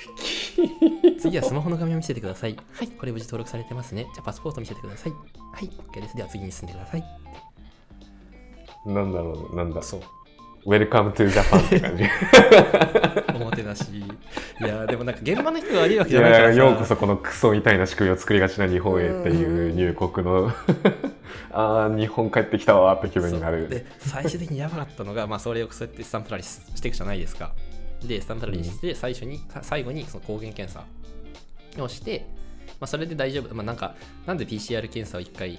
[1.20, 2.56] 次はスマホの画面を見せてください。
[2.72, 4.04] はいこれ無事登録されてますね。
[4.14, 5.12] じゃあパスポート見せてください。
[5.12, 5.18] は
[5.60, 6.16] い OK です。
[6.16, 7.04] では次に進んでください
[8.86, 10.00] なんだろうなんだそう。
[10.66, 12.04] Welcome to Japan って感じ。
[13.34, 13.84] おもてなし。
[13.92, 20.52] いやでもなんか現場の人が悪いわけいじゃないからようこそこのクソみたいな仕組みを作りがちな日本へっていう入国の
[21.52, 23.68] ああ日本帰ってきたわーって気分になる。
[23.68, 27.52] で最終的にやばかったのが、まあ、それをそうやってスタンプラリーしていくじゃないですか。
[28.06, 30.84] でスタンプラリーして最初に、さ最後にその抗原検査
[31.82, 32.26] をして、
[32.80, 33.94] まあ、それで大丈夫、まあ、なんか
[34.26, 35.58] なんで PCR 検査を1回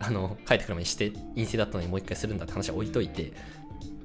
[0.00, 3.32] あの帰ってくる前にして陰性だったのにもう1回するんだって話は置いといて、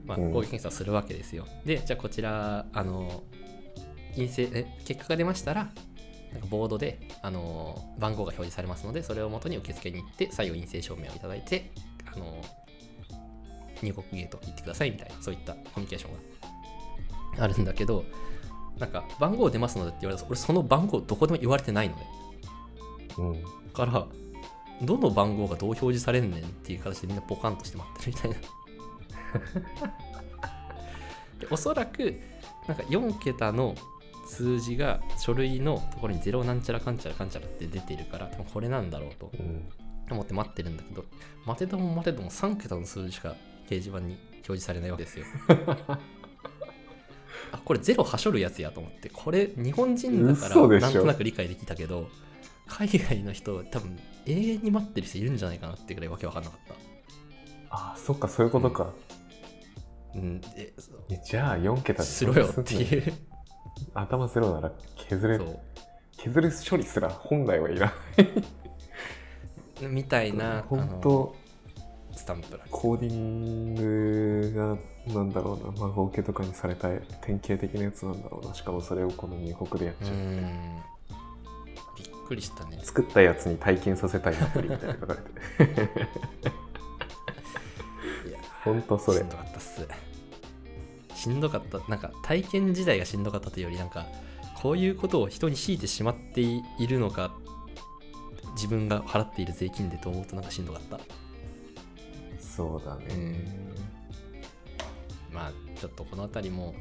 [0.06, 0.32] まあ、うん。
[0.32, 3.24] 抗原検査をするわけですよ、でじゃあこちらあの
[4.16, 5.70] 陰性え結果が出ましたら
[6.34, 11.72] なんかボードで、あの番号が表示されますのでそれをもとに受付に行って最後陰性証明をいただいて、
[12.14, 12.42] あの
[13.82, 18.06] 入国ゲート行ってくださいみたいなそういったコミュニケーションがあるんだけど
[18.80, 22.08] なんか番号出ますのでって言われたら俺その番号どこでも言われてないのね。
[23.18, 23.44] うん。
[23.44, 24.06] だから
[24.82, 28.38] どの番号がどう表示されんねんっていう形でみんなポカンとして待ってるみたいな。
[31.40, 32.20] でおそらく
[32.68, 33.76] なんか4桁の
[34.28, 39.70] 数字が書類のところに0なんちゃらかんちゃらかんちゃらって出てるから多分これなんだろうとうん。
[40.12, 41.04] 思って待ってるんだけど
[41.46, 43.36] 待てども待てども3桁の数字しか
[43.68, 45.26] 掲示板に表示されないわけですよ。
[47.52, 49.10] あこれゼロはしょるやつやと思って。
[49.10, 52.10] これ日本人だからなんとなく理解できたけど
[52.68, 56.74] 海外の人多分永遠に待ってる人いるんじゃないかなってぐらいわけわかんなかった。
[57.70, 58.94] ああそっかそういうことか、
[60.16, 60.74] うんうえ
[61.26, 63.14] じゃあ4桁でしろよっていう。
[63.94, 64.72] 頭ゼロなら
[65.10, 65.60] 削れそ
[66.18, 67.94] 削る処理すら本来はいら
[69.82, 71.36] なうみたいな本当
[72.16, 74.78] スタンプコーディングが
[75.14, 75.88] なんだろうな。
[75.88, 76.88] 孫受けとかにされた
[77.22, 78.54] 典型的なやつなんだろうな。
[78.54, 80.16] しかもそれをこの入国でやっうちゃう、
[82.26, 82.80] くりしたね。
[82.84, 85.14] 作ったやつに体験させたいアプリみたいなの書か
[85.60, 85.82] れて
[88.30, 89.20] いや本当それ。
[89.20, 89.88] しんどかったっす。
[91.16, 91.80] しんどかった。
[91.90, 94.06] なんか体験時代がしんどかったというよりなんか
[94.62, 97.34] こういうことを人に強いてしまっているのか
[98.56, 101.00] 自分が払っている税金でと思うとなんかしんどかった。
[102.40, 103.46] そうだね、
[105.30, 106.74] まあちょっとこの辺りも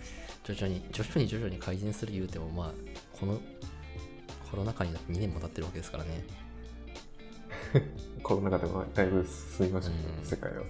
[0.45, 2.71] 徐々に徐々に徐々に改善する言うてもまあ
[3.19, 3.41] この
[4.55, 6.25] コロナ禍になって2年も経ってるわけですからね。
[8.23, 10.25] コロナ禍でもだいぶ進みましたね、うん。
[10.25, 10.63] 世界は。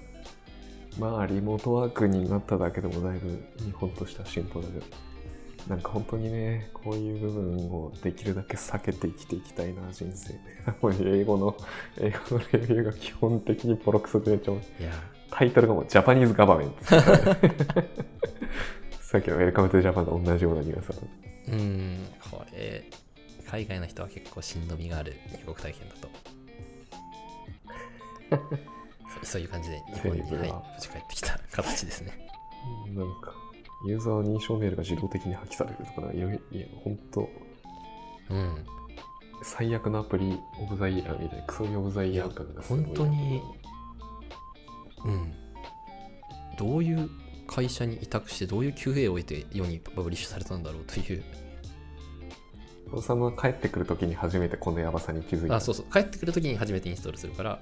[0.98, 4.86] まあリモートワークになっただけでもだいぶ日本としては進歩だけど。
[5.68, 10.34] なんか本当にねこういう部分をできるだけ避けて生きていきたいな人生
[10.82, 11.56] もう英語の
[11.96, 14.92] 英語のレビューが基本的にボロクソでめっちゃ多いいや。
[15.30, 16.84] タイトルがもうジャパニーズガバメント。
[19.00, 20.90] さっきの Welcome to Japan と同じようなニュアンス
[21.48, 22.90] うんこれ
[23.54, 26.08] 海外の人は結構しんどみがある入国体験だと。
[29.14, 30.26] そうそういう感じで日本に、は。
[30.26, 32.26] い、帰ってきた形ですね。
[32.88, 33.32] なんか
[33.86, 37.30] ユーザー認証メールが自動的に破棄されるとかいろいや本当
[38.30, 38.66] うん。
[39.44, 43.40] 最悪のアプリオブザイヤーみたいなクソリオブザイヤー感がすごい本当に
[45.04, 45.32] うん。
[46.58, 47.08] どういう
[47.46, 51.22] 会社に委託してどういう QA を得て世にパブリッシュされたんだろうという
[52.92, 55.56] おさむは帰ってくるときに初めてこのヤバさに気づいた。
[55.56, 55.86] あそうそう。
[55.92, 57.58] 帰ってくるときに初めてインストールするから。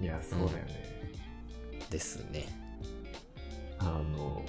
[0.00, 1.00] いやそうだよね、
[1.88, 2.46] ですね。
[3.78, 4.42] あの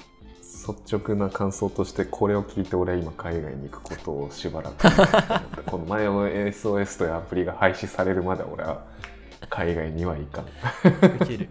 [0.67, 8.85] 率直な感想としてこれを聞いて俺は今海外に行くことをしばらくこの前の SOS というアプリが廃止されるまで俺は
[9.49, 10.45] 海外には行かん。
[11.17, 11.49] 受ける。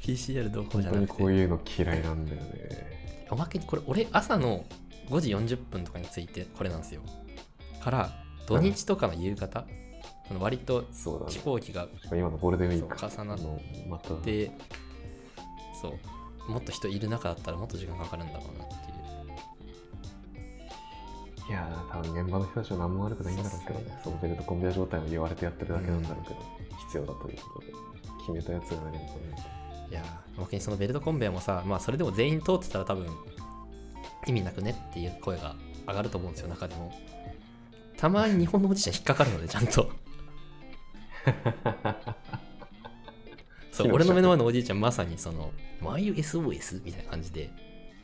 [0.00, 1.22] PCR どうこう本当にじゃなくて。
[1.22, 3.26] こういうの嫌いなんだよね。
[3.30, 4.64] おまけにこれ俺朝の
[5.08, 7.02] 5時40分とかについてこれなんですよ。
[7.82, 8.10] から
[8.46, 9.66] 土日とかの夕方、
[10.28, 10.84] その割と
[11.28, 12.96] 飛行機がしかも今のゴールデンウィーク。
[12.98, 14.14] 重なっのまた。
[14.20, 14.50] で
[15.80, 16.52] そう。
[16.52, 18.78] もっと人いる中だったらもっと時間かかるんだろうなってい
[21.46, 21.48] う。
[21.48, 24.00] いやー多分現場の人たちは何も悪くないんだろうけどね。
[24.02, 26.36] そのベルトコンベア状態を言われてやってるだけなんだろうけど、
[26.86, 27.72] 必要だということで
[28.20, 29.20] 決めたやつが何もこ
[29.90, 33.06] いやーおまけにそのベルトコンベアもさまあそれでも全員通ってたら多分
[34.26, 35.56] 意味なくねっていう声が
[35.86, 36.92] 上がると思うんですよ中でも。
[37.96, 39.90] たまに日本のおじいちゃん引っかかるのでちゃんと。
[43.72, 45.50] そう俺の目の前のおじいちゃんまさにその
[45.82, 47.50] 「眉 SOS」みたいな感じで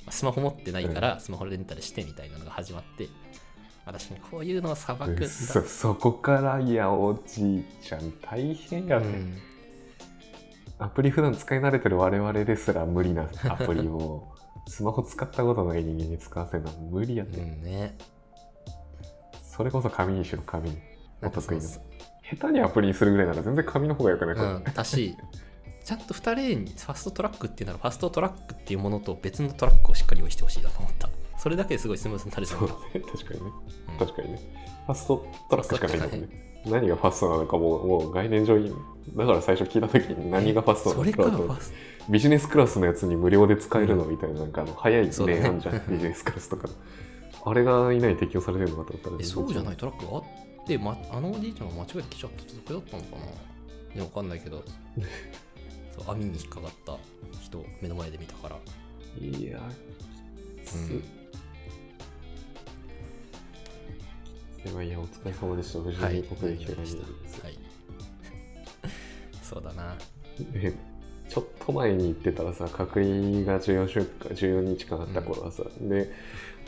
[0.09, 3.09] スマホ持ってないからスマホレンタルしてみたいなのが始まって、
[3.85, 5.29] 私にこういうのをさばくんだ。
[5.29, 9.39] そそこからいやおじいちゃん大変やね、うん。
[10.79, 14.27] アプリ普段使い慣れてる我々ですら無理なアプリを
[14.71, 17.97] スマホ使ったことない人間に使わせるのは無理やうね、んね。
[19.43, 20.79] それこそ紙にしろ紙に。
[21.23, 21.81] お得意下
[22.47, 24.35] 手にアプリにするぐらいなら全然紙の方がよくない。
[24.37, 25.17] これ、うん、だし
[25.85, 31.11] ちゃんと2レーンにファストトラックっていうならファストトラックっていうものと別のトラックをしっかり用意してほしいなと思った。
[31.37, 32.75] それだけですごいスムーズになるじゃんそうね。
[33.01, 33.51] 確かにね。
[33.89, 33.99] うん。
[33.99, 34.39] 確かにね。
[34.87, 36.29] ファストトラックしかないもんね
[36.67, 38.73] 何がファストなのかもうもう概念上に
[39.17, 41.73] だから最初聞いた時に何がファストなそれかファス
[42.09, 46.69] ビジネスクラスのやつに無料で使えるのみたいななんかあの早い例あんじゃん、ビジネスクラスとか
[47.45, 49.75] あれがいない適用されてるのかと思ったらえそうじゃない？
[49.75, 50.25] いトラックがあっ
[50.67, 53.23] て、ま、あのおじいちゃんが間違えて来ちゃったとこだったのかな。
[53.95, 54.63] いやわかんないけど。
[55.99, 56.97] そう網に引っかかった
[57.41, 58.59] 人目の前で見たから。
[59.19, 59.61] いや
[60.65, 60.79] きつ、う
[64.79, 64.85] ん。
[64.85, 64.91] い。
[64.91, 65.79] やお疲れ様でした。
[65.81, 67.59] 無事はいに国益を選びはい。
[69.43, 69.97] そうだな。
[70.55, 70.73] え
[71.31, 76.11] ちょっと前に言ってたらさ隔離が14週間14日間あった頃はさ、で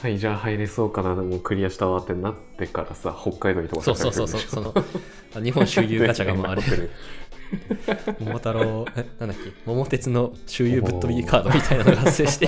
[0.00, 4.74] はいじゃあ入れそうかなもうクリアしたわってなってからさ北海道に飛ばそうそうそうそうその
[5.36, 6.90] あ日本周遊ガチャが回る。
[8.20, 9.52] 桃太郎えなんだっけ？
[9.66, 12.46] 桃鉄の周遊ぶっ飛びカードみたいなのが発生して。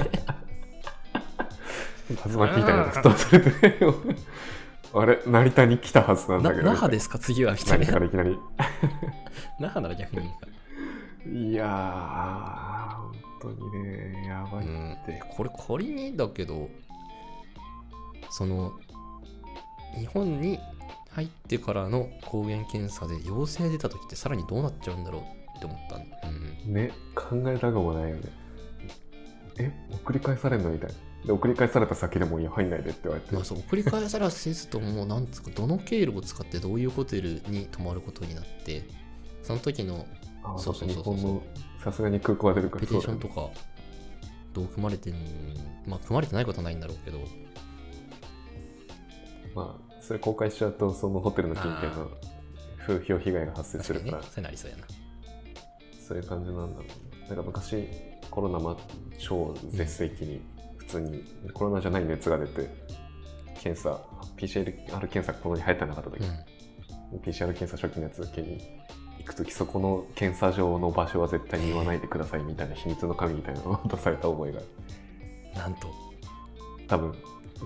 [2.11, 3.53] 竜巻みたいなのが吹っ飛ばされて
[4.95, 6.71] あれ成田に来たはずなんなだけど。
[6.71, 7.19] 那覇ですか？
[7.19, 7.99] 次はみたいな。
[7.99, 8.39] らいきなり。
[9.61, 10.47] 那覇なら逆にいいか
[11.27, 14.93] いやー本当にねやばいうん。
[14.93, 16.69] って、これ仮にだけど
[18.31, 18.73] その
[19.99, 20.59] 日本に
[21.11, 25.23] 入ってからの抗原検査で陽性出た時ってさらにどうなっちゃうんだろう
[25.57, 26.31] って思ったん
[26.67, 28.23] うんね考えたくもないよね。
[29.59, 30.95] え送り返されんのみたいな。
[31.27, 38.83] で送り返された先でもいや入んないでって言われて、まあそう送り返されはせずともなんつうかどの経路を使ってどういうホテルに泊まることになって
[39.43, 40.24] その時のあ
[40.59, 41.15] そうそうそうそう。
[41.17, 41.43] 日本の
[41.83, 43.49] さすがに空港が出るからオペレーションとか
[44.53, 45.15] どう組まれてん
[45.87, 47.19] まあ組まれてないことはないんだろうけど。
[49.55, 52.11] まあそれ公開しちゃうとそのホテルの近辺の
[52.87, 54.19] 風評被害が発生するから。
[54.19, 54.25] ね。
[54.31, 54.85] そうなりそうやな。
[56.07, 56.89] そういう感じなんだろうね。
[57.29, 57.89] なんか昔
[58.31, 58.77] コロナま
[59.19, 60.43] 超絶盛期に
[60.77, 61.25] 普通に
[61.55, 62.69] コロナじゃない熱が出て
[63.59, 63.99] 検査
[64.37, 64.65] PCR
[65.09, 67.21] 検査ここに入ってなかった時、うん。
[67.21, 68.61] PCR 検査初期のやつ受けに
[69.25, 74.61] 行く時そこの検査場の場所は絶対に言わないでくださいみたいな秘密の紙みたいなのを渡された覚えが
[75.61, 75.89] なんと。
[76.87, 77.15] 多分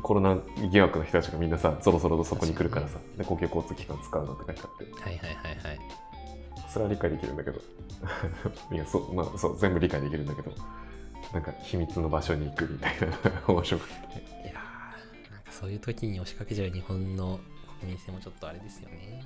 [0.03, 0.39] コロナ
[0.71, 2.99] 疑惑の人たちがみんなさぞろぞろとそこに来るからさ。
[3.17, 5.03] で公共交通機関使うのって書いてあって。
[5.03, 5.79] はいはいはいはい。
[6.69, 7.61] それは理解できるんだけど。
[8.73, 10.53] いやそうまあそう全部理解できるんだけど。
[11.33, 13.09] なんか秘密の場所に行くみたいな
[13.49, 13.95] 面白くて。
[13.95, 13.97] い
[14.47, 17.41] やーなんかそういう時に押しかけちゃう日本の
[17.81, 19.23] 国民性もちょっとあれですよね。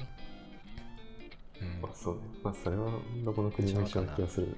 [1.62, 1.82] うん。
[1.82, 2.20] まあそうね。
[2.42, 2.90] まあそれは
[3.24, 4.48] どこの国も一緒な気がする。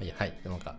[0.00, 0.76] いやはい、なんか、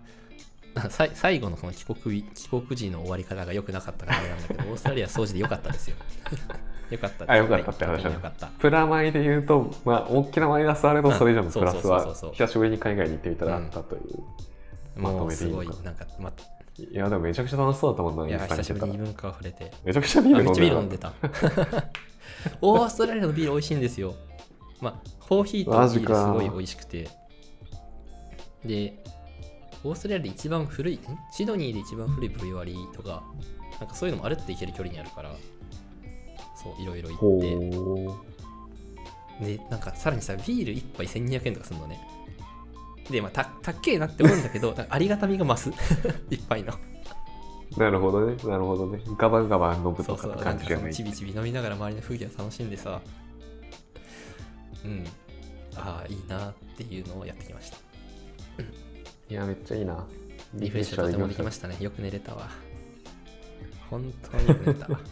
[0.90, 5.98] さい最後のこの帰国日帰国時の終わり方が良くなかったからなんだけど、 オーストラリア掃除で良かったですよ。
[6.90, 7.26] 良かった。
[7.30, 7.72] あ良かった。
[7.72, 8.48] って話だはい良かった。
[8.48, 14.24] プラマイで言うと、まあ、大きなマイナスあれどそれ以上のプラスは久しぶりに海外に行ってみたらあったという、
[14.96, 16.34] まともうすごいめていいのか、なんか、ま、
[16.78, 19.72] いやでもめちゃくちゃ楽しそうだったもんないいや、久しぶりに文化触れて。
[19.84, 21.12] めちゃくちゃビール飲んでた。
[22.62, 24.16] オーストラリアのビール美味しいんですよ。
[24.82, 27.10] まあ、コーヒーとビールすごい美味しくて。
[28.66, 29.04] で、
[29.84, 31.00] オーストラリアで一番古い、ん？
[31.32, 33.24] シドニーで一番古いブリュワリーとか、
[33.80, 35.36] なんかそういうのもあるって行ける距離にあるから、
[36.62, 37.56] そう、いろいろ行ほって。
[39.44, 42.00] うで、なんかさらにさ、ビール1杯1200円とかするのね。
[43.10, 45.72] で、まあ、たたっけえなって思うんだけど、ありがたみが増す。
[46.30, 46.74] 一杯の。
[47.78, 53.02] なるほどねなるほどねガバガバ飲むそうそう、とかって感じじゃないちびちび飲みながら周りの風景を楽しんでさ、
[54.88, 55.06] うん、
[55.76, 57.78] ああ、いいなっていうのをやってきました。
[59.30, 60.08] いやめっちゃいいな
[60.54, 61.76] リフレッシュとてもできましたね。
[61.82, 62.50] よく寝れたわ。
[63.90, 65.00] 本当によく寝れたわ。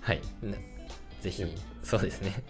[0.00, 0.20] はい。
[0.42, 0.78] ね
[1.20, 1.44] ぜひ
[1.82, 2.42] そうですね。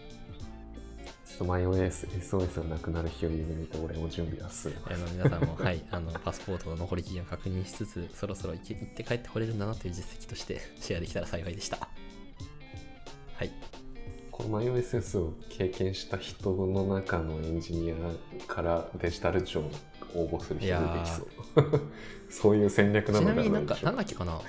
[1.26, 8.74] ちょっとマイ OS SOS がなくなる日を夢見て俺も準備はするあの皆さんも、はい、あのパスポートの残り期限を確認しつつ、そろそろ行って
[9.05, 11.89] 帰ってこれるんだなという実績としてシェアできたら幸いでした。
[13.36, 13.53] はい。
[14.39, 19.62] このマイ OSS を経験した人の中のエンジニアからデジタル庁
[20.14, 21.80] 応募する人出てきそう
[22.30, 24.41] そういう戦略なのかちなみになんか、でしょなんだっけかな？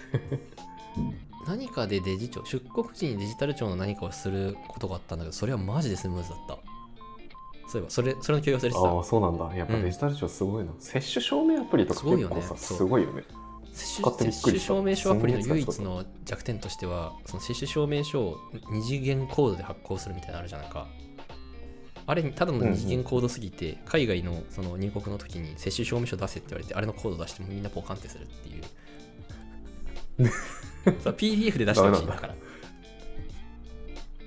[1.47, 6.57] 何かでデジ庁、出国時にデジタル庁の何かをすることがあったんだけど、それはマジでスムーズだった。
[7.69, 9.03] そういえば、それ、それの共有忘れてああ、た。
[9.03, 9.55] そうなんだ。
[9.55, 10.71] やっぱうんデジタル庁すごいな。
[10.79, 13.23] 接種証明アプリとかすごいよねすごいよね。
[13.74, 18.38] 接使ってびっくりした接種証明書アプリの唯一の弱点としては、その接種証明書を
[18.72, 20.88] 二次元コードで発行するみたいなのあるじゃないか。
[22.05, 28.63] あれ、ただの二次元コードすぎて、海外のその入国の時に接種証明書出せって言われて、あれのコード出してもみんなポカンってするっていう。
[31.03, 32.36] そう PDF で出してほしいんだから。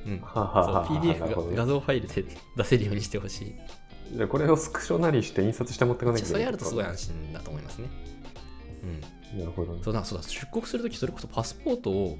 [0.06, 0.20] うん。
[0.20, 2.24] はあは PDF が画像ファイルで
[2.56, 3.54] 出せるようにしてほしい。
[4.14, 7.88] じゃあこれをスクショなりして印刷して持ってかなきゃいけないそれやるとすごい安心だと思いますね。
[8.84, 9.21] うん。
[9.34, 9.80] なるほどね。
[9.82, 12.18] そうだそうだ出国するときそれこそパスポートを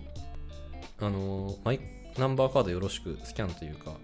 [1.00, 1.80] あのーマイ
[2.18, 3.96] ナンバーカードよろしくスキャンというか、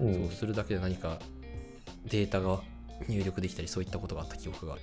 [0.00, 0.28] うん。
[0.28, 1.18] そうするだけで何か
[2.06, 2.60] データが
[3.08, 4.82] 入力できたりそういったことがあった記憶がある。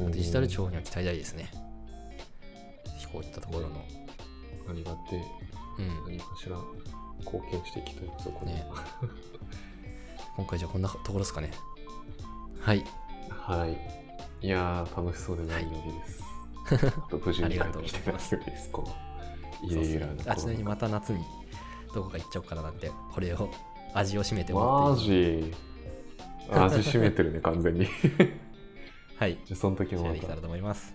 [0.00, 0.10] うん。
[0.12, 1.50] デジタル庁には期待大ですね。
[2.98, 3.84] 飛行行ったところの。
[4.68, 5.24] ありがてえ。
[5.78, 6.04] うん。
[6.06, 6.56] 何かしら
[7.20, 8.66] 貢献していきたいところ、ね。
[10.36, 11.50] 今回じゃあこんなところですかね。
[12.60, 12.84] はい
[13.38, 14.46] はい。
[14.46, 16.22] いやー楽しそうで何よりです、
[16.96, 21.24] あと無事に帰ってきて何よりですこのイレギュラーなあちなみにまた夏に
[21.94, 23.50] どこか行っちゃおうかななんてこれを
[23.94, 25.04] 味を占めて思マって。
[25.04, 25.54] いる
[26.50, 26.56] ジ？
[26.58, 27.86] 味しめてるね完全に。
[27.86, 27.90] じ
[29.16, 29.34] はい。
[29.34, 30.14] ゃあその時もまた。
[30.14, 30.92] できたらと思います。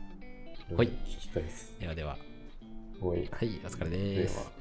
[0.70, 0.88] 聞はい。
[0.90, 1.74] きたいです。
[1.80, 2.18] ではでは。
[3.00, 3.30] おい。
[3.32, 4.52] はいお疲れでですは